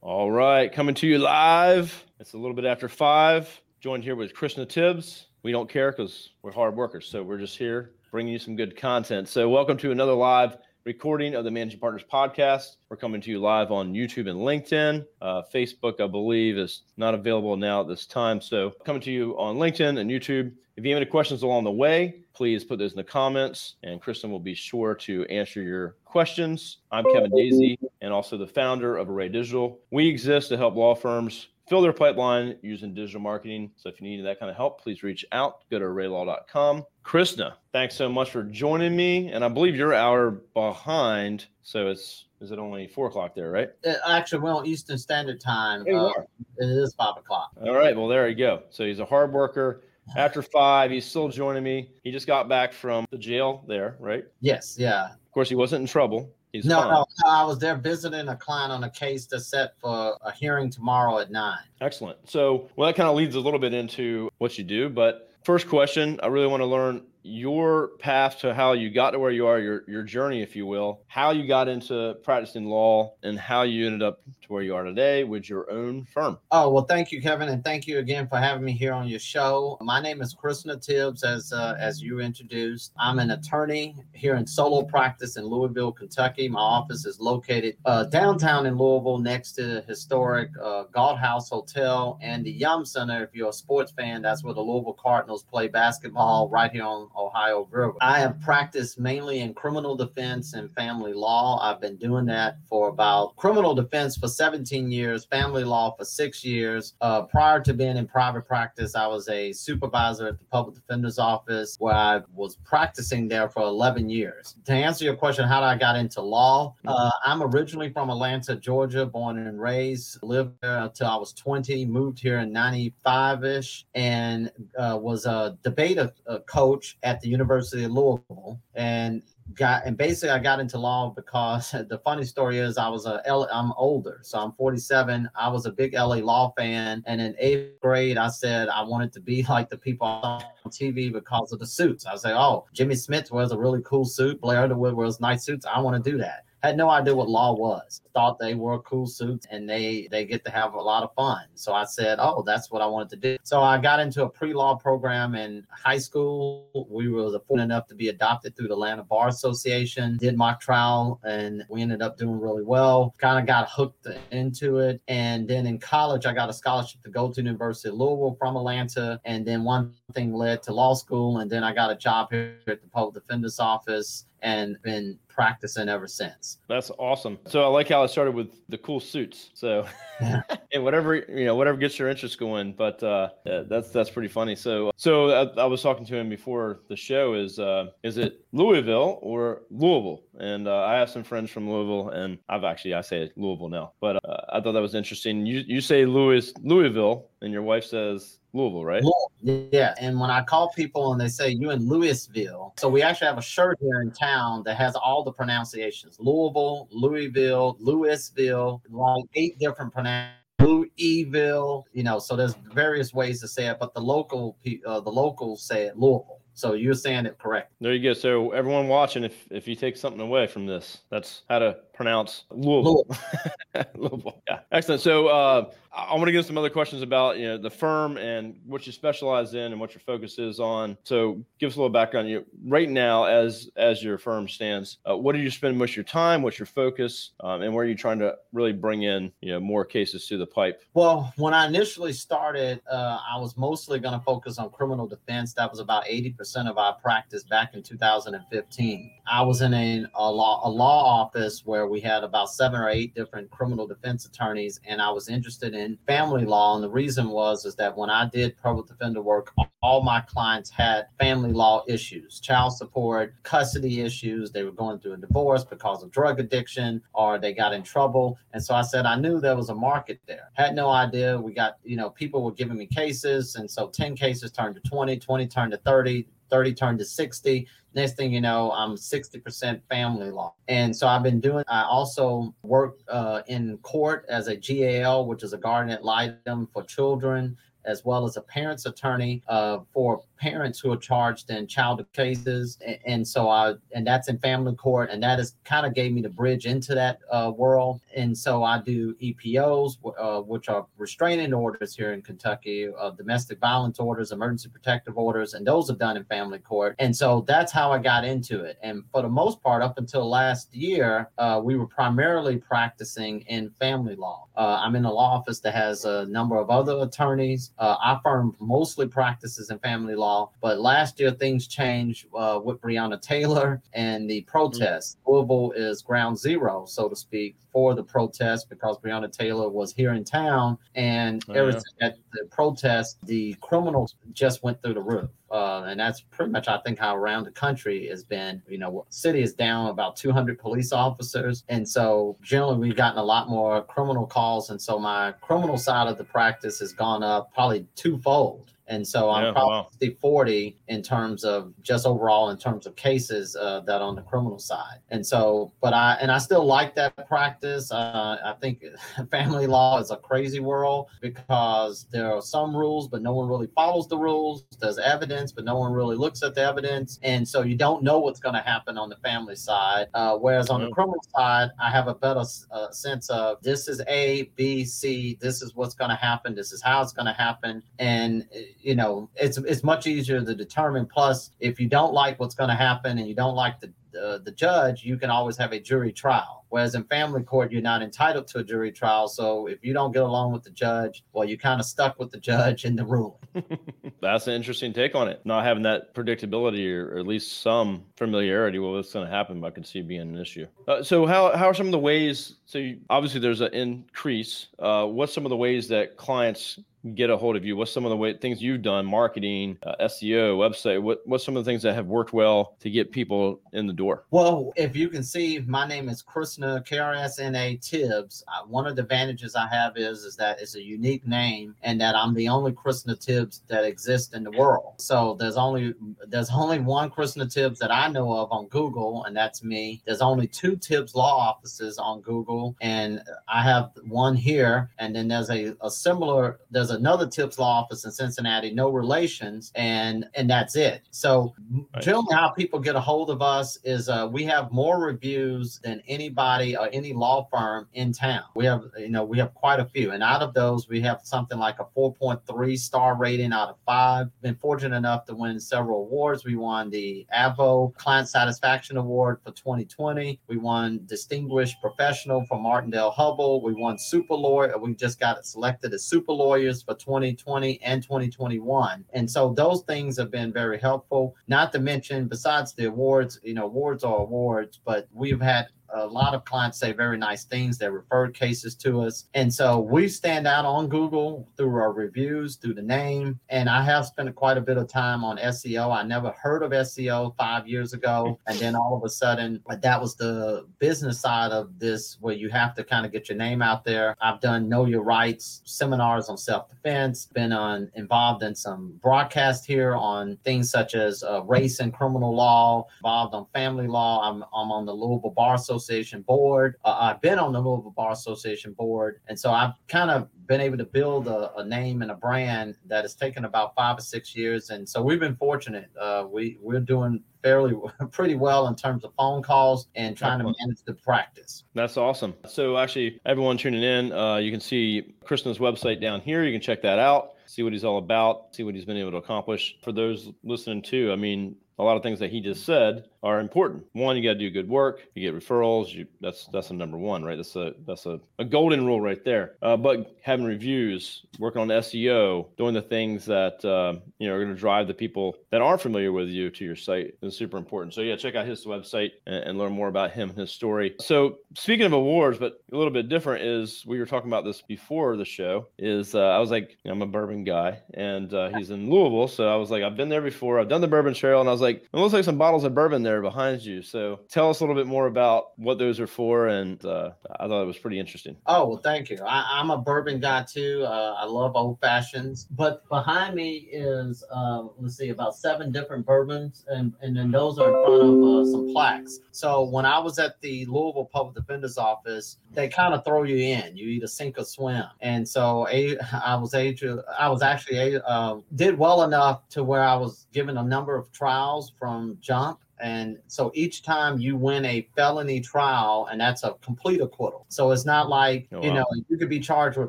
All 0.01 0.30
right, 0.30 0.73
coming 0.73 0.95
to 0.95 1.07
you 1.07 1.19
live. 1.19 2.07
It's 2.19 2.32
a 2.32 2.39
little 2.39 2.55
bit 2.55 2.64
after 2.64 2.89
five. 2.89 3.51
Joined 3.80 4.03
here 4.03 4.16
with 4.16 4.35
Krsna 4.35 4.66
Tibbs. 4.66 5.27
We 5.43 5.53
don't 5.53 5.69
care 5.69 5.91
because 5.93 6.30
we're 6.41 6.53
hard 6.53 6.75
workers, 6.75 7.07
so 7.07 7.23
we're 7.23 7.37
just 7.37 7.59
here 7.59 7.91
bringing 8.11 8.32
you 8.32 8.39
some 8.39 8.57
good 8.57 8.79
content. 8.79 9.29
So, 9.29 9.51
welcome 9.51 9.77
to 9.77 9.93
another 9.93 10.14
live 10.14 10.57
recording 10.85 11.35
of 11.35 11.45
the 11.45 11.51
Managing 11.51 11.80
Partners 11.80 12.05
podcast. 12.12 12.77
We're 12.91 12.98
coming 12.98 13.21
to 13.23 13.30
you 13.30 13.39
live 13.41 13.73
on 13.73 13.95
YouTube 13.95 14.29
and 14.29 14.41
LinkedIn. 14.41 15.07
Uh, 15.21 15.43
Facebook, 15.53 15.99
I 15.99 16.07
believe, 16.07 16.59
is 16.59 16.82
not 16.99 17.14
available 17.14 17.57
now 17.57 17.81
at 17.81 17.89
this 17.89 18.04
time. 18.04 18.40
So, 18.40 18.71
coming 18.85 19.00
to 19.03 19.11
you 19.11 19.39
on 19.39 19.57
LinkedIn 19.57 19.99
and 19.99 20.11
YouTube. 20.11 20.53
If 20.76 20.85
you 20.85 20.90
have 20.90 21.00
any 21.00 21.11
questions 21.11 21.43
along 21.43 21.64
the 21.64 21.71
way, 21.71 22.17
please 22.35 22.64
put 22.64 22.79
those 22.79 22.93
in 22.93 22.96
the 22.96 23.04
comments, 23.04 23.76
and 23.85 24.00
Kristen 24.00 24.31
will 24.31 24.40
be 24.40 24.54
sure 24.54 24.95
to 24.96 25.25
answer 25.26 25.62
your 25.62 25.96
questions. 26.04 26.79
I'm 26.90 27.04
Kevin 27.04 27.31
Daisey, 27.31 27.79
and 28.03 28.12
also 28.12 28.37
the 28.37 28.46
founder 28.46 28.96
of 28.96 29.09
Array 29.09 29.29
Digital. 29.29 29.79
We 29.90 30.09
exist 30.09 30.48
to 30.48 30.57
help 30.57 30.75
law 30.75 30.96
firms 30.96 31.46
fill 31.68 31.81
their 31.81 31.93
pipeline 31.93 32.56
using 32.61 32.92
digital 32.92 33.20
marketing. 33.20 33.70
So 33.77 33.89
if 33.89 34.01
you 34.01 34.09
need 34.09 34.23
that 34.25 34.39
kind 34.39 34.51
of 34.51 34.56
help, 34.56 34.83
please 34.83 35.03
reach 35.03 35.25
out. 35.33 35.69
Go 35.70 35.78
to 35.78 35.84
arraylaw.com. 35.84 36.84
Krsna, 37.05 37.55
thanks 37.72 37.94
so 37.94 38.08
much 38.08 38.31
for 38.31 38.42
joining 38.42 38.97
me. 38.97 39.31
And 39.31 39.45
I 39.45 39.48
believe 39.48 39.77
you're 39.77 39.95
hour 39.95 40.31
behind. 40.31 41.47
So 41.62 41.89
it's 41.89 42.27
is 42.41 42.50
it 42.50 42.58
only 42.58 42.86
four 42.86 43.06
o'clock 43.06 43.34
there, 43.34 43.50
right? 43.50 43.70
Uh, 43.86 43.95
actually, 44.08 44.41
we're 44.41 44.55
on 44.55 44.67
Eastern 44.67 44.98
Standard 44.98 45.41
Time. 45.41 45.83
Uh, 45.83 46.11
it 46.59 46.67
is 46.67 46.95
five 46.95 47.17
o'clock. 47.17 47.53
All 47.62 47.75
right. 47.75 47.97
Well, 47.97 48.09
there 48.09 48.29
you 48.29 48.34
go. 48.34 48.62
So 48.70 48.84
he's 48.84 48.98
a 49.01 49.05
hard 49.05 49.33
worker. 49.33 49.83
After 50.17 50.42
five, 50.42 50.91
he's 50.91 51.06
still 51.06 51.29
joining 51.29 51.62
me. 51.62 51.91
He 52.03 52.11
just 52.11 52.27
got 52.27 52.48
back 52.48 52.73
from 52.73 53.07
the 53.11 53.17
jail 53.17 53.64
there, 53.67 53.97
right? 53.98 54.25
Yes. 54.41 54.77
Yeah. 54.79 55.07
Of 55.07 55.33
course, 55.33 55.48
he 55.48 55.55
wasn't 55.55 55.83
in 55.83 55.86
trouble. 55.86 56.31
He's 56.53 56.67
no, 56.67 56.83
fine. 56.83 56.91
no, 56.91 57.07
I 57.27 57.45
was 57.45 57.59
there 57.59 57.75
visiting 57.75 58.29
a 58.29 58.36
client 58.36 58.70
on 58.70 58.84
a 58.84 58.91
case 58.91 59.27
that's 59.27 59.48
set 59.48 59.73
for 59.81 60.17
a 60.20 60.31
hearing 60.31 60.70
tomorrow 60.70 61.19
at 61.19 61.31
nine. 61.31 61.59
Excellent. 61.81 62.19
So, 62.31 62.69
well, 62.77 62.86
that 62.86 62.95
kind 62.95 63.09
of 63.09 63.17
leads 63.17 63.34
a 63.34 63.41
little 63.41 63.59
bit 63.59 63.75
into 63.75 64.31
what 64.39 64.57
you 64.57 64.62
do. 64.62 64.89
But 64.89 65.34
first 65.45 65.69
question, 65.69 66.19
I 66.23 66.27
really 66.27 66.47
want 66.47 66.62
to 66.62 66.67
learn 66.67 67.03
your 67.27 67.89
path 67.98 68.39
to 68.39 68.53
how 68.53 68.72
you 68.72 68.91
got 68.91 69.12
to 69.12 69.19
where 69.19 69.30
you 69.30 69.47
are, 69.47 69.58
your 69.58 69.83
your 69.89 70.03
journey, 70.03 70.42
if 70.42 70.55
you 70.55 70.67
will, 70.67 71.00
how 71.06 71.30
you 71.30 71.47
got 71.47 71.69
into 71.69 72.14
practicing 72.22 72.67
law, 72.67 73.14
and 73.22 73.39
how 73.39 73.62
you 73.62 73.86
ended 73.86 74.03
up 74.03 74.20
to 74.42 74.53
where 74.53 74.62
you 74.62 74.75
are 74.77 74.84
today 74.84 75.25
with 75.25 75.48
your 75.48 75.70
own 75.70 76.05
firm. 76.05 76.39
Oh 76.50 76.70
well, 76.70 76.84
thank 76.84 77.11
you, 77.11 77.22
Kevin, 77.22 77.48
and 77.48 77.64
thank 77.64 77.86
you 77.86 77.98
again 77.98 78.28
for 78.28 78.36
having 78.36 78.62
me 78.62 78.72
here 78.72 78.92
on 78.92 79.08
your 79.08 79.19
show. 79.19 79.78
My 79.80 80.02
name 80.02 80.20
is 80.20 80.34
Krsna 80.34 80.84
Tibbs, 80.84 81.25
as 81.25 81.50
uh, 81.50 81.75
as 81.78 82.02
you 82.02 82.20
introduced. 82.20 82.92
I'm 82.98 83.19
an 83.19 83.30
attorney 83.30 83.97
here 84.12 84.36
in 84.36 84.47
solo 84.47 84.83
practice 84.83 85.39
in 85.39 85.47
Louisville, 85.47 85.92
Kentucky. 85.92 86.47
My 86.50 86.61
office 86.61 87.06
is 87.06 87.19
located 87.20 87.78
uh, 87.86 88.05
downtown 88.05 88.67
in 88.67 88.77
Louisville, 88.77 89.19
next 89.19 89.52
to 89.52 89.67
the 89.67 89.80
historic 89.89 90.50
uh, 90.62 90.84
House 91.17 91.48
Hotel 91.48 92.19
and 92.20 92.45
the 92.45 92.50
Yum 92.50 92.84
Center. 92.84 93.25
If 93.25 93.30
you're 93.34 93.48
a 93.48 93.52
sports 93.52 93.92
fan, 93.92 94.20
that's 94.20 94.45
where 94.45 94.52
the 94.52 94.61
Louisville 94.61 94.92
Cardinals 94.92 95.42
play 95.42 95.69
basketball, 95.69 96.50
right 96.50 96.70
here 96.70 96.84
on 96.84 97.08
Ohio 97.17 97.69
River. 97.70 97.95
I 98.01 98.19
have 98.19 98.41
practiced 98.41 98.98
mainly 98.98 99.41
in 99.41 99.55
criminal 99.55 99.97
defense 99.97 100.55
and 100.55 100.73
family 100.75 101.12
law. 101.12 101.61
I've 101.62 101.81
been 101.81 101.97
doing 101.97 102.27
that 102.27 102.59
for 102.69 102.89
about 102.89 103.37
criminal 103.37 103.75
defense 103.75 104.17
for 104.17 104.29
17 104.29 104.91
years, 104.91 105.25
family 105.25 105.65
law 105.65 105.95
for 105.97 106.05
six 106.05 106.45
years. 106.45 106.95
Uh, 107.01 107.23
prior 107.23 107.61
to 107.61 107.73
being 107.73 107.97
in 107.97 108.07
private 108.07 108.47
practice, 108.47 108.95
I 108.95 109.07
was 109.07 109.29
a 109.29 109.53
supervisor 109.53 110.27
at 110.29 110.39
the 110.39 110.45
public 110.47 110.75
defender's 110.75 111.19
office 111.19 111.77
where 111.79 111.95
I 111.95 112.20
was 112.35 112.57
practicing 112.64 113.29
there 113.29 113.48
for 113.48 113.63
11 113.63 114.08
years. 114.08 114.57
To 114.67 114.73
answer 114.73 115.05
your 115.05 115.17
question, 115.17 115.46
how 115.46 115.61
did 115.61 115.67
I 115.67 115.79
got 115.79 115.96
into 115.96 116.20
law? 116.20 116.75
Uh, 116.86 117.11
I'm 117.25 117.42
originally 117.42 117.91
from 117.91 118.11
Atlanta, 118.11 118.57
Georgia, 118.57 119.07
born 119.07 119.39
and 119.39 119.61
raised, 119.61 120.19
lived 120.23 120.55
there 120.61 120.79
until 120.79 121.07
I 121.07 121.17
was 121.17 121.33
20, 121.33 121.86
moved 121.86 122.19
here 122.19 122.39
in 122.41 122.52
95 122.52 123.45
ish, 123.45 123.86
and 123.95 124.51
uh, 124.79 124.98
was 125.01 125.27
a 125.27 125.57
debate 125.63 125.98
coach 126.46 126.98
at 127.05 127.20
the 127.20 127.29
University 127.29 127.85
of 127.85 127.92
Louisville. 127.92 128.60
And 128.75 129.22
got 129.53 129.84
and 129.84 129.97
basically 129.97 130.31
I 130.31 130.38
got 130.38 130.59
into 130.59 130.78
law 130.78 131.12
because 131.15 131.70
the 131.88 132.00
funny 132.03 132.25
story 132.25 132.59
is 132.59 132.78
I 132.78 132.88
was 132.88 133.06
a 133.06 133.22
L 133.26 133.48
I'm 133.53 133.72
older, 133.76 134.20
so 134.22 134.38
I'm 134.38 134.53
47. 134.53 135.28
I 135.34 135.48
was 135.48 135.66
a 135.66 135.70
big 135.70 135.94
LA 135.94 136.16
law 136.16 136.53
fan, 136.56 137.04
and 137.06 137.20
in 137.20 137.37
eighth 137.38 137.81
grade 137.81 138.16
I 138.16 138.28
said 138.28 138.69
I 138.69 138.82
wanted 138.82 139.12
to 139.12 139.20
be 139.20 139.43
like 139.48 139.69
the 139.69 139.78
people 139.78 140.06
on 140.06 140.43
TV 140.69 141.12
because 141.12 141.53
of 141.53 141.60
the 141.60 141.66
suits. 141.66 142.06
I 142.06 142.16
say, 142.16 142.32
oh, 142.32 142.66
Jimmy 142.72 142.94
Smits 142.94 143.31
wears 143.31 143.53
a 143.53 143.59
really 143.59 143.82
cool 143.84 144.04
suit, 144.04 144.41
Blair 144.41 144.62
Underwood 144.62 144.94
wears 144.94 145.20
nice 145.20 145.44
suits. 145.44 145.66
I 145.66 145.81
want 145.81 146.03
to 146.03 146.10
do 146.10 146.19
that 146.19 146.44
had 146.64 146.76
no 146.76 146.88
idea 146.88 147.14
what 147.14 147.28
law 147.28 147.52
was. 147.54 148.00
Thought 148.14 148.38
they 148.38 148.54
wore 148.54 148.80
cool 148.82 149.06
suits 149.06 149.47
and 149.50 149.69
they 149.69 150.08
they 150.10 150.25
get 150.25 150.44
to 150.44 150.50
have 150.50 150.75
a 150.75 150.80
lot 150.80 151.02
of 151.02 151.12
fun. 151.14 151.47
So 151.54 151.72
I 151.75 151.84
said, 151.84 152.19
"Oh, 152.20 152.42
that's 152.42 152.70
what 152.70 152.80
I 152.80 152.86
wanted 152.86 153.10
to 153.10 153.16
do." 153.16 153.36
So 153.42 153.60
I 153.60 153.78
got 153.78 154.00
into 154.00 154.22
a 154.22 154.28
pre-law 154.28 154.76
program 154.76 155.34
in 155.34 155.66
high 155.70 155.98
school. 155.98 156.86
We 156.88 157.08
were 157.08 157.30
fortunate 157.30 157.64
enough 157.64 157.86
to 157.88 157.94
be 157.94 158.08
adopted 158.08 158.56
through 158.56 158.69
the 158.69 158.75
Atlanta 158.75 159.02
Bar 159.02 159.28
Association. 159.28 160.16
Did 160.16 160.36
mock 160.36 160.60
trial 160.60 161.20
and 161.25 161.64
we 161.69 161.82
ended 161.82 162.02
up 162.02 162.16
doing 162.16 162.41
really 162.41 162.62
well. 162.62 163.14
Kind 163.19 163.38
of 163.38 163.46
got 163.46 163.69
hooked 163.69 164.06
into 164.31 164.78
it. 164.78 165.02
And 165.08 165.46
then 165.48 165.66
in 165.66 165.78
college, 165.78 166.25
I 166.25 166.32
got 166.32 166.48
a 166.48 166.52
scholarship 166.52 167.02
to 167.02 167.10
go 167.10 167.31
to 167.31 167.42
University 167.42 167.88
of 167.88 167.96
Louisville 167.96 168.36
from 168.38 168.56
Atlanta. 168.56 169.20
And 169.25 169.44
then 169.46 169.64
one 169.64 169.92
thing 170.14 170.32
led 170.32 170.62
to 170.64 170.72
law 170.72 170.94
school, 170.94 171.38
and 171.38 171.50
then 171.50 171.64
I 171.64 171.75
got 171.75 171.91
a 171.91 171.96
job 171.96 172.28
here 172.31 172.58
at 172.69 172.81
the 172.81 172.88
public 172.88 173.14
defender's 173.14 173.58
office 173.58 174.26
and 174.44 174.77
been 174.82 175.19
practicing 175.27 175.88
ever 175.88 176.06
since. 176.06 176.59
That's 176.69 176.91
awesome. 176.99 177.38
So 177.47 177.65
I 177.65 177.66
like 177.66 177.88
how 177.88 178.03
I 178.03 178.06
started 178.06 178.34
with 178.34 178.60
the 178.69 178.78
cool 178.78 179.00
suits. 179.00 179.50
So 179.55 179.87
yeah. 180.21 180.43
and 180.72 180.84
whatever 180.84 181.16
you 181.16 181.47
know, 181.47 181.56
whatever 181.56 181.77
gets 181.77 181.99
your 181.99 182.09
interest 182.09 182.38
going. 182.38 182.75
But 182.75 183.03
uh, 183.03 183.31
yeah, 183.44 183.62
that's 183.66 183.91
that's 183.91 184.10
pretty 184.10 184.28
funny. 184.28 184.55
So 184.55 184.93
so 184.97 185.31
I, 185.31 185.62
I, 185.62 185.65
was 185.65 185.82
talking 185.82 186.06
to 186.06 186.16
him 186.16 186.28
before 186.28 186.81
the 186.88 186.97
show. 186.97 187.34
Is 187.34 187.59
uh, 187.59 187.87
is 188.05 188.19
it 188.19 188.44
Louisville 188.53 189.19
or 189.22 189.62
Louisville? 189.71 190.22
And 190.38 190.69
uh, 190.69 190.84
I 190.84 190.94
have 190.94 191.11
some 191.11 191.25
friends 191.25 191.50
from 191.50 191.69
Louisville, 191.69 192.11
and 192.11 192.38
I've 192.49 192.65
actually 192.65 192.94
I 192.94 193.00
say 193.00 193.31
Louisville 193.37 193.71
now. 193.71 193.93
But 194.00 194.16
uh, 194.28 194.43
I 194.53 194.61
thought 194.61 194.72
that 194.72 194.82
was 194.82 194.94
interesting. 194.94 195.47
You 195.47 195.65
you 195.66 195.81
say 195.81 196.05
Louis 196.05 196.53
Louisville, 196.62 197.31
and 197.41 197.53
your 197.53 197.62
wife 197.62 197.84
says 197.84 198.38
Louisville, 198.54 198.84
right? 198.84 199.03
Yeah. 199.42 199.94
And 200.00 200.19
when 200.19 200.31
I 200.31 200.42
call 200.42 200.70
people 200.70 201.12
and 201.12 201.20
they 201.20 201.28
say 201.28 201.50
you 201.50 201.70
in 201.70 201.87
Louisville, 201.87 202.72
so 202.78 202.88
we 202.88 203.03
actually 203.03 203.26
have 203.26 203.38
a 203.38 203.42
shirt 203.42 203.78
here 203.81 204.00
in 204.00 204.10
town 204.10 204.62
that 204.65 204.76
has 204.76 204.94
all 204.94 205.22
the 205.22 205.32
pronunciations: 205.32 206.16
Louisville, 206.19 206.88
Louisville, 206.91 207.76
Louisville, 207.81 208.82
like 208.88 209.25
eight 209.34 209.59
different 209.59 209.93
pronunciations. 209.93 210.41
Louisville, 210.60 211.84
you 211.93 212.03
know, 212.03 212.19
so 212.19 212.37
there's 212.37 212.54
various 212.72 213.12
ways 213.12 213.41
to 213.41 213.48
say 213.48 213.66
it, 213.66 213.78
but 213.78 213.93
the 213.93 214.00
local, 214.00 214.56
uh, 214.87 215.00
the 215.00 215.10
locals 215.10 215.66
say 215.66 215.84
it 215.87 215.98
Louisville. 215.98 216.41
So 216.54 216.75
you're 216.75 216.94
saying 216.94 217.26
it 217.26 217.37
correct. 217.38 217.72
There 217.81 217.93
you 217.93 218.03
go. 218.03 218.12
So 218.14 218.53
everyone 218.53 218.87
watching, 218.87 219.25
if 219.25 219.47
if 219.50 219.66
you 219.66 219.75
take 219.75 219.97
something 219.97 220.20
away 220.20 220.47
from 220.47 220.66
this, 220.66 220.98
that's 221.10 221.43
how 221.48 221.59
to 221.59 221.78
pronounce 221.94 222.44
Louisville. 222.50 223.06
Louisville. 223.94 224.43
Yeah. 224.49 224.60
Excellent. 224.72 225.00
So 225.00 225.28
uh, 225.28 225.71
I 225.97 226.15
want 226.15 226.27
to 226.27 226.32
get 226.32 226.44
some 226.44 226.59
other 226.59 226.71
questions 226.71 227.03
about 227.03 227.38
you 227.38 227.47
know 227.47 227.56
the 227.56 227.71
firm 227.71 228.16
and 228.16 228.56
what 228.66 228.84
you 228.87 228.93
specialize 228.93 229.55
in 229.55 229.72
and 229.72 229.81
what 229.81 229.94
your 229.94 230.00
focus 230.00 230.38
is 230.38 230.59
on. 230.59 230.99
So 231.05 231.44
give 231.60 231.69
us 231.69 231.77
a 231.77 231.78
little 231.78 231.93
background. 231.93 232.28
You 232.28 232.44
right 232.66 232.91
now, 232.91 233.25
as 233.25 233.71
as 233.77 234.03
your 234.03 234.19
firm 234.19 234.49
stands, 234.49 234.99
uh, 235.09 235.16
what 235.16 235.34
do 235.34 235.41
you 235.41 235.50
spend 235.50 235.78
most 235.78 235.91
of 235.91 235.97
your 235.97 236.05
time? 236.05 236.43
What's 236.43 236.59
your 236.59 236.66
focus, 236.66 237.31
um, 237.41 237.62
and 237.62 237.72
where 237.72 237.84
are 237.84 237.88
you 237.88 237.94
trying 237.94 238.19
to 238.19 238.34
really 238.53 238.72
bring 238.72 239.03
in 239.03 239.31
you 239.41 239.53
know 239.53 239.61
more 239.61 239.85
cases 239.85 240.26
to 240.29 240.37
the 240.37 240.47
pipe? 240.47 240.82
Well, 240.94 241.32
when 241.37 241.55
I 241.55 241.67
initially 241.67 242.12
started, 242.12 242.82
uh, 242.90 243.19
I 243.32 243.38
was 243.38 243.56
mostly 243.56 244.00
going 244.00 244.19
to 244.19 244.25
focus 244.25 244.58
on 244.58 244.70
criminal 244.70 245.06
defense. 245.06 245.55
That 245.55 245.70
was 245.70 245.79
about 245.79 246.05
eighty 246.08 246.31
percent 246.31 246.69
of 246.69 246.76
our 246.76 246.94
practice 246.94 247.44
back 247.44 247.75
in 247.75 247.82
2015. 247.82 249.11
I 249.26 249.43
was 249.43 249.62
in 249.62 249.73
a, 249.73 250.05
a 250.14 250.31
law 250.31 250.61
a 250.64 250.70
law 250.70 251.23
office 251.23 251.62
where 251.64 251.83
we 251.86 252.00
had 252.00 252.25
about 252.25 252.50
seven 252.50 252.81
or 252.81 252.88
eight 252.88 253.14
different 253.14 253.50
criminal 253.50 253.86
defense 253.86 254.26
attorneys, 254.26 254.81
and 254.86 255.00
I 255.00 255.10
was 255.10 255.28
interested 255.28 255.75
in 255.75 255.98
family 256.06 256.44
law. 256.44 256.75
And 256.75 256.84
the 256.84 256.90
reason 256.90 257.31
was 257.31 257.64
is 257.64 257.75
that 257.76 257.96
when 257.96 258.10
I 258.10 258.28
did 258.28 258.56
public 258.58 258.86
defender 258.86 259.22
work, 259.22 259.52
all 259.82 260.02
my 260.02 260.20
clients 260.20 260.70
had 260.70 261.06
family 261.19 261.52
law 261.52 261.84
issues, 261.86 262.40
child 262.40 262.76
support, 262.76 263.34
custody 263.42 264.00
issues. 264.00 264.50
They 264.50 264.62
were 264.62 264.72
going 264.72 264.98
through 264.98 265.12
a 265.12 265.16
divorce 265.19 265.64
because 265.64 266.02
of 266.02 266.10
drug 266.10 266.40
addiction, 266.40 267.02
or 267.12 267.38
they 267.38 267.52
got 267.52 267.72
in 267.72 267.82
trouble. 267.82 268.38
And 268.52 268.62
so 268.62 268.75
I 268.75 268.82
said 268.82 269.06
I 269.06 269.16
knew 269.16 269.40
there 269.40 269.56
was 269.56 269.69
a 269.69 269.75
market 269.75 270.20
there. 270.26 270.50
Had 270.54 270.75
no 270.75 270.88
idea. 270.88 271.38
We 271.38 271.52
got 271.52 271.78
you 271.84 271.96
know 271.96 272.10
people 272.10 272.42
were 272.42 272.52
giving 272.52 272.76
me 272.76 272.87
cases, 272.87 273.56
and 273.56 273.70
so 273.70 273.88
ten 273.88 274.16
cases 274.16 274.50
turned 274.52 274.75
to 274.76 274.80
20, 274.80 275.19
20 275.19 275.46
turned 275.46 275.72
to 275.72 275.78
30 275.78 276.26
30 276.50 276.75
turned 276.75 276.99
to 276.99 277.05
60. 277.05 277.67
Next 277.94 278.17
thing 278.17 278.32
you 278.32 278.41
know, 278.41 278.73
I'm 278.73 278.96
60% 278.96 279.81
family 279.88 280.31
law. 280.31 280.55
And 280.69 280.94
so 280.94 281.06
I've 281.06 281.23
been 281.23 281.41
doing, 281.41 281.64
I 281.69 281.85
also 281.85 282.55
work 282.62 282.99
uh, 283.08 283.43
in 283.46 283.79
court 283.79 284.26
as 284.29 284.49
a 284.49 284.56
GAL, 284.56 285.26
which 285.26 285.43
is 285.43 285.52
a 285.52 285.58
guardian 285.58 285.99
ad 285.99 286.05
litem 286.05 286.69
for 286.73 286.82
children 286.82 287.56
as 287.85 288.05
well 288.05 288.25
as 288.25 288.37
a 288.37 288.41
parent's 288.41 288.87
attorney 288.87 289.43
uh, 289.49 289.81
for 289.93 290.23
parents 290.44 290.79
who 290.79 290.93
are 290.93 290.96
charged 290.96 291.50
in 291.50 291.67
child 291.67 292.05
cases. 292.12 292.79
And, 292.87 292.99
and, 293.06 293.29
so 293.35 293.49
I, 293.49 293.75
and 293.93 294.06
that's 294.06 294.29
in 294.29 294.38
family 294.38 294.75
court. 294.75 295.08
And 295.11 295.23
that 295.23 295.41
is 295.41 295.56
kind 295.64 295.87
of 295.87 295.94
gave 295.94 296.12
me 296.12 296.20
the 296.20 296.35
bridge 296.41 296.67
into 296.67 296.94
that 296.94 297.20
uh, 297.31 297.52
world. 297.56 298.00
And 298.14 298.37
so 298.37 298.62
I 298.62 298.81
do 298.81 299.14
EPOs, 299.14 299.96
uh, 300.19 300.43
which 300.43 300.69
are 300.69 300.87
restraining 300.99 301.55
orders 301.55 301.96
here 301.96 302.12
in 302.12 302.20
Kentucky, 302.23 302.88
uh, 302.99 303.11
domestic 303.11 303.58
violence 303.58 303.99
orders, 303.99 304.32
emergency 304.32 304.69
protective 304.69 305.17
orders, 305.17 305.55
and 305.55 305.67
those 305.67 305.91
are 305.91 305.96
done 305.96 306.17
in 306.17 306.25
family 306.25 306.58
court. 306.58 306.94
And 306.99 307.14
so 307.14 307.44
that's 307.47 307.73
how 307.73 307.90
I 307.93 307.99
got 307.99 308.25
into 308.25 308.64
it. 308.64 308.79
And 308.82 309.05
for 309.12 309.23
the 309.23 309.29
most 309.29 309.62
part, 309.62 309.82
up 309.82 309.99
until 309.99 310.29
last 310.29 310.75
year, 310.75 311.31
uh, 311.38 311.61
we 311.62 311.76
were 311.76 311.87
primarily 311.87 312.56
practicing 312.58 313.40
in 313.43 313.70
family 313.70 314.17
law. 314.17 314.49
Uh, 314.56 314.79
I'm 314.82 314.94
in 314.94 315.05
a 315.05 315.12
law 315.12 315.35
office 315.38 315.61
that 315.61 315.75
has 315.75 316.05
a 316.05 316.26
number 316.26 316.56
of 316.56 316.70
other 316.70 317.00
attorneys 317.02 317.70
uh, 317.79 317.97
our 318.02 318.20
firm 318.23 318.55
mostly 318.61 319.06
practices 319.06 319.70
in 319.70 319.79
family 319.81 320.14
law, 320.14 320.33
but 320.60 320.81
last 320.81 321.20
year 321.20 321.31
things 321.31 321.66
changed 321.66 322.26
uh, 322.36 322.60
with 322.62 322.81
Breonna 322.81 323.20
Taylor 323.20 323.82
and 323.92 324.28
the 324.28 324.42
protests. 324.42 325.16
Mm-hmm. 325.16 325.32
Louisville 325.32 325.72
is 325.72 326.02
ground 326.02 326.38
zero, 326.38 326.84
so 326.86 327.08
to 327.08 327.16
speak, 327.16 327.56
for 327.72 327.94
the 327.94 328.04
protest 328.04 328.70
because 328.70 328.96
Breonna 328.98 329.31
Taylor 329.31 329.69
was 329.69 329.92
here 329.92 330.14
in 330.14 330.25
town, 330.25 330.78
and 330.94 331.44
oh, 331.48 331.54
everything 331.54 331.82
yeah. 332.00 332.08
at 332.08 332.19
the 332.32 332.46
protest, 332.50 333.19
the 333.25 333.54
criminals 333.60 334.14
just 334.32 334.62
went 334.62 334.81
through 334.81 334.94
the 334.94 335.02
roof. 335.02 335.28
Uh, 335.50 335.84
and 335.86 336.00
that's 336.00 336.20
pretty 336.20 336.50
much, 336.50 336.66
I 336.66 336.78
think, 336.78 336.98
how 336.98 337.14
around 337.14 337.44
the 337.44 337.50
country 337.50 338.08
has 338.08 338.25
been. 338.25 338.62
You 338.69 338.78
know, 338.78 339.06
city 339.08 339.42
is 339.42 339.54
down 339.54 339.88
about 339.88 340.16
200 340.16 340.58
police 340.58 340.92
officers, 340.92 341.64
and 341.69 341.88
so 341.88 342.37
generally 342.42 342.78
we've 342.78 342.96
gotten 342.96 343.19
a 343.19 343.25
lot 343.25 343.48
more 343.48 343.82
criminal 343.82 344.26
calls, 344.26 344.70
and 344.70 344.80
so 344.80 344.98
my 344.98 345.32
criminal 345.40 345.76
side 345.76 346.08
of 346.08 346.19
the 346.19 346.25
practice 346.25 346.78
has 346.78 346.92
gone 346.92 347.22
up 347.22 347.52
probably 347.54 347.87
twofold. 347.94 348.72
And 348.86 349.06
so 349.06 349.31
I'm 349.31 349.46
yeah, 349.46 349.52
probably 349.52 350.10
wow. 350.10 350.16
40 350.20 350.76
in 350.88 351.02
terms 351.02 351.44
of 351.44 351.72
just 351.82 352.06
overall 352.06 352.50
in 352.50 352.58
terms 352.58 352.86
of 352.86 352.94
cases 352.96 353.56
uh, 353.56 353.81
that 353.81 354.02
on 354.02 354.14
the 354.14 354.22
criminal 354.22 354.58
side. 354.58 354.98
And 355.10 355.26
so, 355.26 355.72
but 355.81 355.94
I, 355.94 356.19
and 356.20 356.31
I 356.31 356.38
still 356.38 356.64
like 356.64 356.94
that 356.96 357.26
practice. 357.26 357.90
Uh, 357.90 358.36
I 358.44 358.54
think 358.60 358.84
family 359.31 359.66
law 359.66 359.98
is 359.98 360.10
a 360.10 360.16
crazy 360.16 360.60
world 360.60 361.08
because 361.20 362.06
there 362.10 362.32
are 362.32 362.42
some 362.42 362.76
rules, 362.76 363.08
but 363.08 363.22
no 363.22 363.34
one 363.34 363.48
really 363.48 363.69
follows 363.75 364.08
the 364.08 364.19
rules. 364.19 364.64
There's 364.81 364.98
evidence, 364.98 365.52
but 365.52 365.64
no 365.64 365.78
one 365.78 365.92
really 365.92 366.16
looks 366.16 366.42
at 366.42 366.54
the 366.54 366.62
evidence. 366.62 367.19
And 367.22 367.46
so 367.46 367.62
you 367.62 367.76
don't 367.76 368.02
know 368.02 368.19
what's 368.19 368.40
going 368.40 368.54
to 368.54 368.60
happen 368.60 368.98
on 368.98 369.08
the 369.08 369.16
family 369.16 369.56
side. 369.56 370.08
Uh, 370.14 370.37
whereas 370.37 370.69
on 370.69 370.82
the 370.82 370.90
criminal 370.90 371.22
side, 371.37 371.70
I 371.80 371.90
have 371.90 372.08
a 372.08 372.14
better 372.14 372.42
uh, 372.70 372.90
sense 372.90 373.30
of 373.30 373.62
this 373.62 373.88
is 373.88 374.02
A, 374.08 374.50
B, 374.56 374.84
C, 374.84 375.38
this 375.40 375.62
is 375.62 375.75
what's 375.75 375.94
going 375.94 376.10
to 376.10 376.16
happen, 376.16 376.54
this 376.54 376.72
is 376.72 376.82
how 376.82 377.02
it's 377.02 377.12
going 377.12 377.26
to 377.26 377.32
happen. 377.32 377.82
And 377.98 378.46
you 378.81 378.94
know, 378.94 379.31
it's 379.37 379.59
it's 379.59 379.82
much 379.82 380.06
easier 380.06 380.41
to 380.44 380.55
determine. 380.55 381.06
Plus, 381.06 381.50
if 381.61 381.81
you 381.81 381.88
don't 381.88 382.12
like 382.12 382.38
what's 382.38 382.55
going 382.55 382.71
to 382.71 382.76
happen 382.76 383.19
and 383.19 383.26
you 383.26 383.35
don't 383.35 383.55
like 383.55 383.81
the 383.81 383.93
uh, 384.21 384.38
the 384.38 384.53
judge, 384.53 385.05
you 385.05 385.17
can 385.17 385.31
always 385.31 385.56
have 385.56 385.73
a 385.73 385.81
jury 385.81 386.12
trial. 386.12 386.65
Whereas 386.69 386.94
in 386.94 387.05
family 387.05 387.43
court, 387.43 387.71
you're 387.71 387.82
not 387.82 388.03
entitled 388.03 388.49
to 388.49 388.59
a 388.59 388.65
jury 388.65 388.91
trial. 388.91 389.29
So 389.29 389.69
if 389.69 389.85
you 389.85 389.93
don't 389.93 390.11
get 390.12 390.23
along 390.23 390.53
with 390.53 390.65
the 390.65 390.71
judge, 390.71 391.25
well, 391.32 391.44
you're 391.44 391.59
kind 391.59 391.81
of 391.81 391.87
stuck 391.87 392.19
with 392.19 392.31
the 392.31 392.38
judge 392.38 392.85
and 392.85 392.99
the 392.99 393.05
ruling. 393.05 393.38
That's 394.21 394.49
an 394.49 394.55
interesting 394.55 394.93
take 394.93 395.15
on 395.15 395.29
it. 395.29 395.41
Not 395.44 395.65
having 395.65 395.85
that 395.85 396.15
predictability 396.15 396.93
or, 396.93 397.17
at 397.17 397.29
least 397.29 397.62
some 397.62 398.05
familiarity 398.17 398.81
with 398.81 398.93
what's 398.93 399.12
going 399.12 399.25
to 399.25 399.32
happen, 399.32 399.65
I 399.65 399.71
can 399.71 399.85
see 399.85 400.03
being 400.03 400.23
an 400.23 400.37
issue. 400.37 400.67
Uh, 400.88 401.03
so 401.03 401.26
how, 401.26 401.56
how 401.56 401.67
are 401.67 401.75
some 401.75 401.87
of 401.87 401.93
the 401.93 401.99
ways? 401.99 402.56
So 402.67 402.79
you, 402.79 402.99
obviously 403.09 403.38
there's 403.38 403.61
an 403.61 403.73
increase. 403.73 404.67
Uh, 404.81 405.06
what's 405.06 405.32
some 405.32 405.47
of 405.47 405.50
the 405.50 405.56
ways 405.56 405.87
that 405.88 406.17
clients 406.17 406.81
get 407.14 407.30
a 407.30 407.36
hold 407.36 407.56
of 407.56 407.64
you? 407.64 407.76
What's 407.76 407.92
some 407.92 408.04
of 408.04 408.10
the 408.10 408.16
way, 408.16 408.34
things 408.34 408.62
you've 408.62 408.82
done, 408.82 409.04
marketing, 409.04 409.78
uh, 409.82 409.94
SEO, 410.02 410.56
website? 410.56 411.02
What 411.02 411.20
what's 411.26 411.44
some 411.44 411.56
of 411.56 411.64
the 411.64 411.70
things 411.70 411.82
that 411.82 411.94
have 411.94 412.06
worked 412.06 412.32
well 412.32 412.76
to 412.80 412.90
get 412.90 413.12
people 413.12 413.60
in 413.72 413.86
the 413.86 413.92
door? 413.92 414.24
Well, 414.30 414.72
if 414.76 414.96
you 414.96 415.08
can 415.08 415.22
see, 415.22 415.60
my 415.66 415.86
name 415.86 416.08
is 416.08 416.22
Krsna 416.22 416.84
K 416.86 416.98
R 416.98 417.14
S 417.14 417.38
N 417.38 417.54
A 417.54 417.76
Tibbs. 417.76 418.44
Uh, 418.48 418.66
one 418.66 418.86
of 418.86 418.96
the 418.96 419.02
advantages 419.02 419.54
I 419.54 419.66
have 419.68 419.96
is 419.96 420.24
is 420.24 420.36
that 420.36 420.60
it's 420.60 420.74
a 420.74 420.82
unique 420.82 421.26
name 421.26 421.74
and 421.82 422.00
that 422.00 422.14
I'm 422.14 422.34
the 422.34 422.48
only 422.48 422.72
Krsna 422.72 423.18
Tibbs 423.20 423.62
that 423.68 423.84
exists 423.84 424.34
in 424.34 424.44
the 424.44 424.50
world. 424.52 424.94
So 424.98 425.36
there's 425.38 425.56
only 425.56 425.94
there's 426.26 426.50
only 426.50 426.80
one 426.80 427.10
Krsna 427.10 427.52
Tibbs 427.52 427.78
that 427.80 427.92
I 427.92 428.08
know 428.08 428.32
of 428.32 428.50
on 428.50 428.66
Google, 428.68 429.24
and 429.24 429.36
that's 429.36 429.62
me. 429.62 430.02
There's 430.06 430.22
only 430.22 430.46
two 430.46 430.76
Tibbs 430.76 431.14
law 431.14 431.36
offices 431.36 431.98
on 431.98 432.20
Google, 432.22 432.76
and 432.80 433.22
I 433.48 433.62
have 433.62 433.90
one 434.06 434.34
here, 434.34 434.90
and 434.98 435.14
then 435.14 435.28
there's 435.28 435.50
a, 435.50 435.76
a 435.80 435.90
similar 435.90 436.60
there's 436.70 436.90
a 436.90 436.94
another 436.94 437.26
Tibbs 437.26 437.58
law 437.58 437.81
office 437.81 438.05
in 438.05 438.11
Cincinnati, 438.11 438.70
no 438.70 438.91
relations, 438.91 439.73
and 439.75 440.26
and 440.35 440.49
that's 440.49 440.76
it. 440.76 441.02
So 441.11 441.55
right. 441.70 442.02
generally, 442.02 442.35
how 442.35 442.50
people 442.50 442.79
get 442.79 442.96
a 442.96 443.00
hold 443.00 443.31
of 443.31 443.43
us 443.43 443.79
is 443.85 444.08
uh, 444.08 444.29
we 444.31 444.44
have 444.44 444.73
more 444.73 445.00
reviews 445.00 445.81
than 445.82 446.02
anybody 446.08 446.76
or 446.76 446.88
any 446.93 447.12
law 447.12 447.46
firm 447.52 447.88
in 447.94 448.12
town. 448.12 448.44
We 448.55 448.64
have 448.64 448.85
you 448.99 449.11
know 449.11 449.25
we 449.25 449.38
have 449.38 449.55
quite 449.55 449.81
a 449.81 449.85
few, 449.85 450.12
and 450.12 450.23
out 450.23 450.43
of 450.43 450.55
those, 450.55 450.88
we 450.88 451.00
have 451.02 451.20
something 451.25 451.58
like 451.58 451.79
a 451.81 451.87
4.3 451.96 452.79
star 452.79 453.17
rating 453.17 453.52
out 453.52 453.69
of 453.69 453.76
five. 453.85 454.29
Been 454.43 454.56
fortunate 454.56 454.97
enough 454.97 455.26
to 455.26 455.35
win 455.35 455.61
several 455.61 456.00
awards. 456.02 456.44
We 456.44 456.56
won 456.56 456.90
the 456.90 457.26
Avvo 457.35 457.94
Client 457.97 458.29
Satisfaction 458.29 458.97
Award 458.97 459.40
for 459.44 459.50
2020. 459.52 460.40
We 460.49 460.56
won 460.56 461.00
Distinguished 461.06 461.81
Professional 461.81 462.44
for 462.47 462.58
Martindale 462.58 463.12
Hubbell. 463.12 463.62
We 463.62 463.75
won 463.75 463.99
Super 463.99 464.35
Lawyer. 464.35 464.76
We 464.79 464.94
just 464.94 465.19
got 465.19 465.44
selected 465.44 465.93
as 465.93 466.05
Super 466.05 466.32
Lawyers 466.32 466.83
for 466.86 466.94
2020 466.94 467.81
and 467.82 468.02
2021. 468.02 469.04
And 469.12 469.31
so 469.31 469.52
those 469.52 469.82
things 469.82 470.16
have 470.19 470.31
been 470.31 470.52
very 470.52 470.78
helpful. 470.78 471.34
Not 471.48 471.72
to 471.72 471.78
mention, 471.78 472.26
besides 472.28 472.72
the 472.72 472.86
awards, 472.86 473.40
you 473.42 473.54
know, 473.54 473.64
awards 473.64 474.04
are 474.04 474.19
awards, 474.19 474.81
but 474.84 475.08
we've 475.12 475.40
had 475.40 475.69
a 475.94 476.06
lot 476.06 476.35
of 476.35 476.44
clients 476.44 476.79
say 476.79 476.93
very 476.93 477.17
nice 477.17 477.44
things. 477.44 477.79
They 477.79 477.88
referred 477.88 478.35
cases 478.35 478.75
to 478.76 479.02
us. 479.02 479.26
And 479.35 479.52
so 479.52 479.79
we 479.79 480.08
stand 480.08 480.46
out 480.46 480.64
on 480.64 480.88
Google 480.88 481.49
through 481.56 481.75
our 481.76 481.93
reviews, 481.93 482.56
through 482.56 482.75
the 482.75 482.82
name. 482.82 483.38
And 483.49 483.69
I 483.69 483.82
have 483.82 484.06
spent 484.06 484.35
quite 484.35 484.58
a 484.58 484.61
bit 484.61 484.76
of 484.76 484.88
time 484.88 485.25
on 485.25 485.38
SEO. 485.38 485.94
I 485.94 486.02
never 486.02 486.32
heard 486.32 486.62
of 486.62 486.73
SEO 486.73 487.37
five 487.37 487.67
years 487.67 487.93
ago. 487.93 488.38
And 488.46 488.58
then 488.58 488.76
all 488.76 488.96
of 488.96 489.02
a 489.05 489.08
sudden, 489.08 489.62
that 489.69 490.00
was 490.00 490.17
the 490.17 490.67
business 490.79 491.20
side 491.20 491.50
of 491.50 491.79
this 491.79 492.19
where 492.20 492.35
you 492.35 492.50
have 492.50 492.75
to 492.75 492.85
kind 492.85 493.06
of 493.06 493.11
get 493.11 493.29
your 493.29 493.38
name 493.38 493.62
out 493.62 493.85
there. 493.85 494.17
I've 494.20 494.40
done 494.40 494.69
know 494.69 494.85
your 494.85 495.02
rights 495.02 495.62
seminars 495.64 496.28
on 496.28 496.37
self 496.37 496.68
defense, 496.68 497.26
been 497.26 497.52
on 497.52 497.90
involved 497.95 498.42
in 498.42 498.54
some 498.54 498.99
broadcast 499.02 499.66
here 499.66 499.95
on 499.97 500.37
things 500.45 500.71
such 500.71 500.95
as 500.95 501.23
uh, 501.23 501.42
race 501.45 501.80
and 501.80 501.92
criminal 501.92 502.35
law, 502.35 502.87
involved 503.00 503.35
on 503.35 503.47
family 503.54 503.87
law. 503.87 504.30
I'm, 504.30 504.42
I'm 504.54 504.71
on 504.71 504.85
the 504.85 504.92
Louisville 504.92 505.30
Bar 505.30 505.54
Association 505.54 505.84
Association 505.85 506.23
board. 506.23 506.76
Uh, 506.85 506.97
I've 506.99 507.21
been 507.21 507.38
on 507.38 507.53
the 507.53 507.61
Louisville 507.61 507.91
Bar 507.91 508.12
Association 508.12 508.73
board, 508.73 509.21
and 509.29 509.38
so 509.38 509.50
I've 509.50 509.73
kind 509.88 510.11
of 510.11 510.29
been 510.47 510.61
able 510.61 510.79
to 510.79 510.85
build 510.85 511.29
a, 511.29 511.55
a, 511.57 511.64
name 511.64 512.03
and 512.03 512.11
a 512.11 512.14
brand 512.14 512.76
that 512.87 513.05
has 513.05 513.14
taken 513.14 513.45
about 513.45 513.75
five 513.75 513.99
or 513.99 514.03
six 514.03 514.35
years. 514.35 514.71
And 514.71 514.88
so 514.88 515.03
we've 515.03 515.21
been 515.21 515.37
fortunate. 515.37 515.91
Uh, 515.99 516.26
we 516.31 516.59
we're 516.61 516.81
doing 516.81 517.23
fairly 517.43 517.75
pretty 518.11 518.35
well 518.35 518.69
in 518.69 518.75
terms 518.75 519.05
of 519.05 519.12
phone 519.19 519.43
calls 519.43 519.88
and 519.95 520.17
trying 520.17 520.38
to 520.38 520.45
manage 520.45 520.83
the 520.85 520.95
practice. 520.95 521.64
That's 521.75 521.97
awesome. 521.97 522.35
So 522.47 522.79
actually, 522.79 523.21
everyone 523.26 523.59
tuning 523.59 523.83
in, 523.83 524.12
uh, 524.12 524.37
you 524.37 524.50
can 524.50 524.61
see 524.61 525.14
Krsna's 525.25 525.59
website 525.59 526.00
down 526.00 526.21
here. 526.21 526.45
You 526.45 526.53
can 526.53 526.61
check 526.61 526.83
that 526.83 526.99
out, 526.99 527.35
see 527.47 527.62
what 527.62 527.73
he's 527.73 527.85
all 527.85 527.99
about, 527.99 528.55
see 528.55 528.62
what 528.62 528.75
he's 528.75 528.87
been 528.87 528.97
able 528.97 529.12
to 529.12 529.19
accomplish. 529.19 529.76
For 529.83 529.93
those 529.93 530.31
listening 530.43 530.83
too, 530.83 531.12
I 531.12 531.17
mean, 531.17 531.57
a 531.79 531.83
lot 531.83 531.97
of 531.97 532.03
things 532.03 532.19
that 532.21 532.31
he 532.31 532.41
just 532.41 532.64
said 532.64 533.05
are 533.25 533.40
important. 533.40 533.87
One, 533.95 534.16
you 534.16 534.23
got 534.23 534.35
to 534.35 534.38
do 534.38 534.50
good 534.50 534.69
work. 534.69 535.00
You 535.14 535.31
get 535.31 535.40
referrals. 535.40 535.93
You 535.93 536.07
that's 536.21 536.47
that's 536.52 536.71
a 536.71 536.75
number 536.75 536.99
one, 536.99 537.25
right? 537.25 537.37
That's 537.37 537.57
a 537.57 537.73
that's 537.87 538.04
a, 538.04 538.21
a 538.38 538.45
golden 538.45 538.85
rule 538.85 539.00
right 539.00 539.25
there. 539.25 539.54
Uh, 539.62 539.78
but 539.78 540.14
having 540.23 540.45
reviews, 540.45 541.25
working 541.38 541.62
on 541.62 541.69
SEO, 541.69 542.49
doing 542.59 542.75
the 542.75 542.83
things 542.83 543.25
that 543.25 543.64
uh, 543.64 543.99
you 544.19 544.28
know 544.28 544.35
are 544.35 544.45
going 544.45 544.54
to 544.54 544.61
drive 544.61 544.87
the 544.87 544.95
people 544.95 545.37
that 545.50 545.62
aren't 545.62 545.81
familiar 545.81 546.12
with 546.12 546.28
you 546.28 546.50
to 546.50 546.64
your 546.64 546.76
site 546.76 547.14
is 547.23 547.37
super 547.37 547.57
important. 547.57 547.95
So 547.95 548.02
yeah, 548.02 548.16
check 548.16 548.35
out 548.35 548.47
his 548.47 548.66
website 548.66 549.12
and, 549.26 549.45
and 549.45 549.59
learn 549.59 549.73
more 549.73 549.88
about 549.88 550.11
him 550.11 550.28
and 550.28 550.38
his 550.38 550.52
story. 550.52 550.95
So 551.00 551.38
speaking 551.54 551.87
of 551.87 551.95
awards, 551.95 552.38
but 552.38 552.62
a 552.71 552.76
little 552.76 552.93
bit 552.93 553.09
different 553.09 553.43
is 553.43 553.85
we 553.87 553.99
were 553.99 554.07
talking 554.07 554.28
about 554.28 554.45
this 554.45 554.61
before 554.61 555.16
the 555.16 555.25
show. 555.25 555.69
Is 555.78 556.14
uh, 556.14 556.21
I 556.21 556.38
was 556.40 556.50
like 556.50 556.76
I'm 556.85 557.00
a 557.00 557.07
bourbon 557.07 557.45
guy 557.45 557.78
and 557.95 558.33
uh, 558.35 558.50
he's 558.50 558.69
in 558.69 558.90
Louisville, 558.90 559.28
so 559.28 559.49
I 559.49 559.57
was 559.57 559.71
like 559.71 559.83
I've 559.83 559.97
been 559.97 560.11
there 560.11 560.21
before. 560.21 560.61
I've 560.61 560.69
done 560.69 560.83
the 560.83 560.88
bourbon 560.88 561.14
trail, 561.14 561.40
and 561.40 561.49
I 561.49 561.52
was 561.52 561.62
like 561.62 561.85
it 561.85 561.97
looks 561.97 562.12
like 562.12 562.25
some 562.25 562.37
bottles 562.37 562.64
of 562.64 562.75
bourbon 562.75 563.02
there 563.02 563.13
there 563.14 563.23
behind 563.23 563.64
you. 563.64 563.80
So 563.80 564.21
tell 564.28 564.50
us 564.50 564.61
a 564.61 564.64
little 564.64 564.75
bit 564.75 564.88
more 564.88 565.06
about 565.06 565.56
what 565.56 565.78
those 565.78 566.00
are 566.00 566.06
for. 566.06 566.49
And 566.49 566.85
uh, 566.85 567.12
I 567.38 567.47
thought 567.47 567.62
it 567.62 567.66
was 567.66 567.78
pretty 567.78 568.00
interesting. 568.00 568.37
Oh, 568.47 568.68
well, 568.68 568.78
thank 568.78 569.09
you. 569.09 569.18
I, 569.25 569.61
am 569.61 569.71
a 569.71 569.78
bourbon 569.78 570.18
guy 570.18 570.42
too. 570.42 570.85
Uh, 570.85 571.14
I 571.16 571.25
love 571.25 571.52
old 571.54 571.80
fashions. 571.80 572.47
But 572.50 572.87
behind 572.88 573.37
me 573.37 573.68
is, 573.71 574.25
uh, 574.35 574.64
let's 574.78 574.97
see, 574.97 575.11
about 575.11 575.37
seven 575.37 575.71
different 575.71 576.04
bourbons. 576.04 576.64
And, 576.68 576.92
and 577.02 577.16
then 577.16 577.30
those 577.30 577.59
are 577.59 577.68
in 577.68 577.85
front 577.85 578.02
of 578.02 578.23
uh, 578.23 578.50
some 578.50 578.73
plaques. 578.73 579.21
So 579.30 579.62
when 579.62 579.87
I 579.87 579.99
was 580.00 580.18
at 580.18 580.40
the 580.40 580.66
Louisville 580.66 581.09
Public 581.12 581.37
Defender's 581.37 581.78
Office, 581.78 582.38
they 582.52 582.68
kind 582.68 582.94
of 582.94 583.04
throw 583.04 583.23
you 583.23 583.37
in. 583.37 583.76
You 583.76 583.88
either 583.88 584.09
sink 584.09 584.38
or 584.38 584.44
swim. 584.44 584.85
And 585.00 585.28
so 585.28 585.66
I 586.12 586.37
was 586.37 586.54
able, 586.54 587.04
I 587.16 587.28
was 587.28 587.42
actually 587.42 588.00
uh, 588.04 588.37
did 588.56 588.76
well 588.76 589.04
enough 589.04 589.49
to 589.50 589.62
where 589.62 589.83
I 589.83 589.94
was 589.94 590.26
given 590.33 590.56
a 590.56 590.64
number 590.64 590.97
of 590.97 591.12
trials 591.12 591.73
from 591.78 592.18
Jump 592.21 592.59
and 592.85 593.19
so 593.29 593.50
each 593.55 593.83
time 593.83 594.19
you 594.19 594.37
win 594.37 594.67
a 594.67 594.87
felony 594.95 595.41
trial, 595.41 596.07
and 596.12 596.21
that's 596.21 596.45
a 596.45 596.53
complete 596.61 597.00
acquittal. 597.00 597.47
So 597.49 597.71
it's 597.71 597.87
not 597.87 598.11
like, 598.11 598.47
oh, 598.53 598.59
wow. 598.59 598.62
you 598.62 598.75
know, 598.75 598.85
you 599.09 599.17
could 599.17 599.31
be 599.31 599.41
charged 599.41 599.79
with 599.79 599.88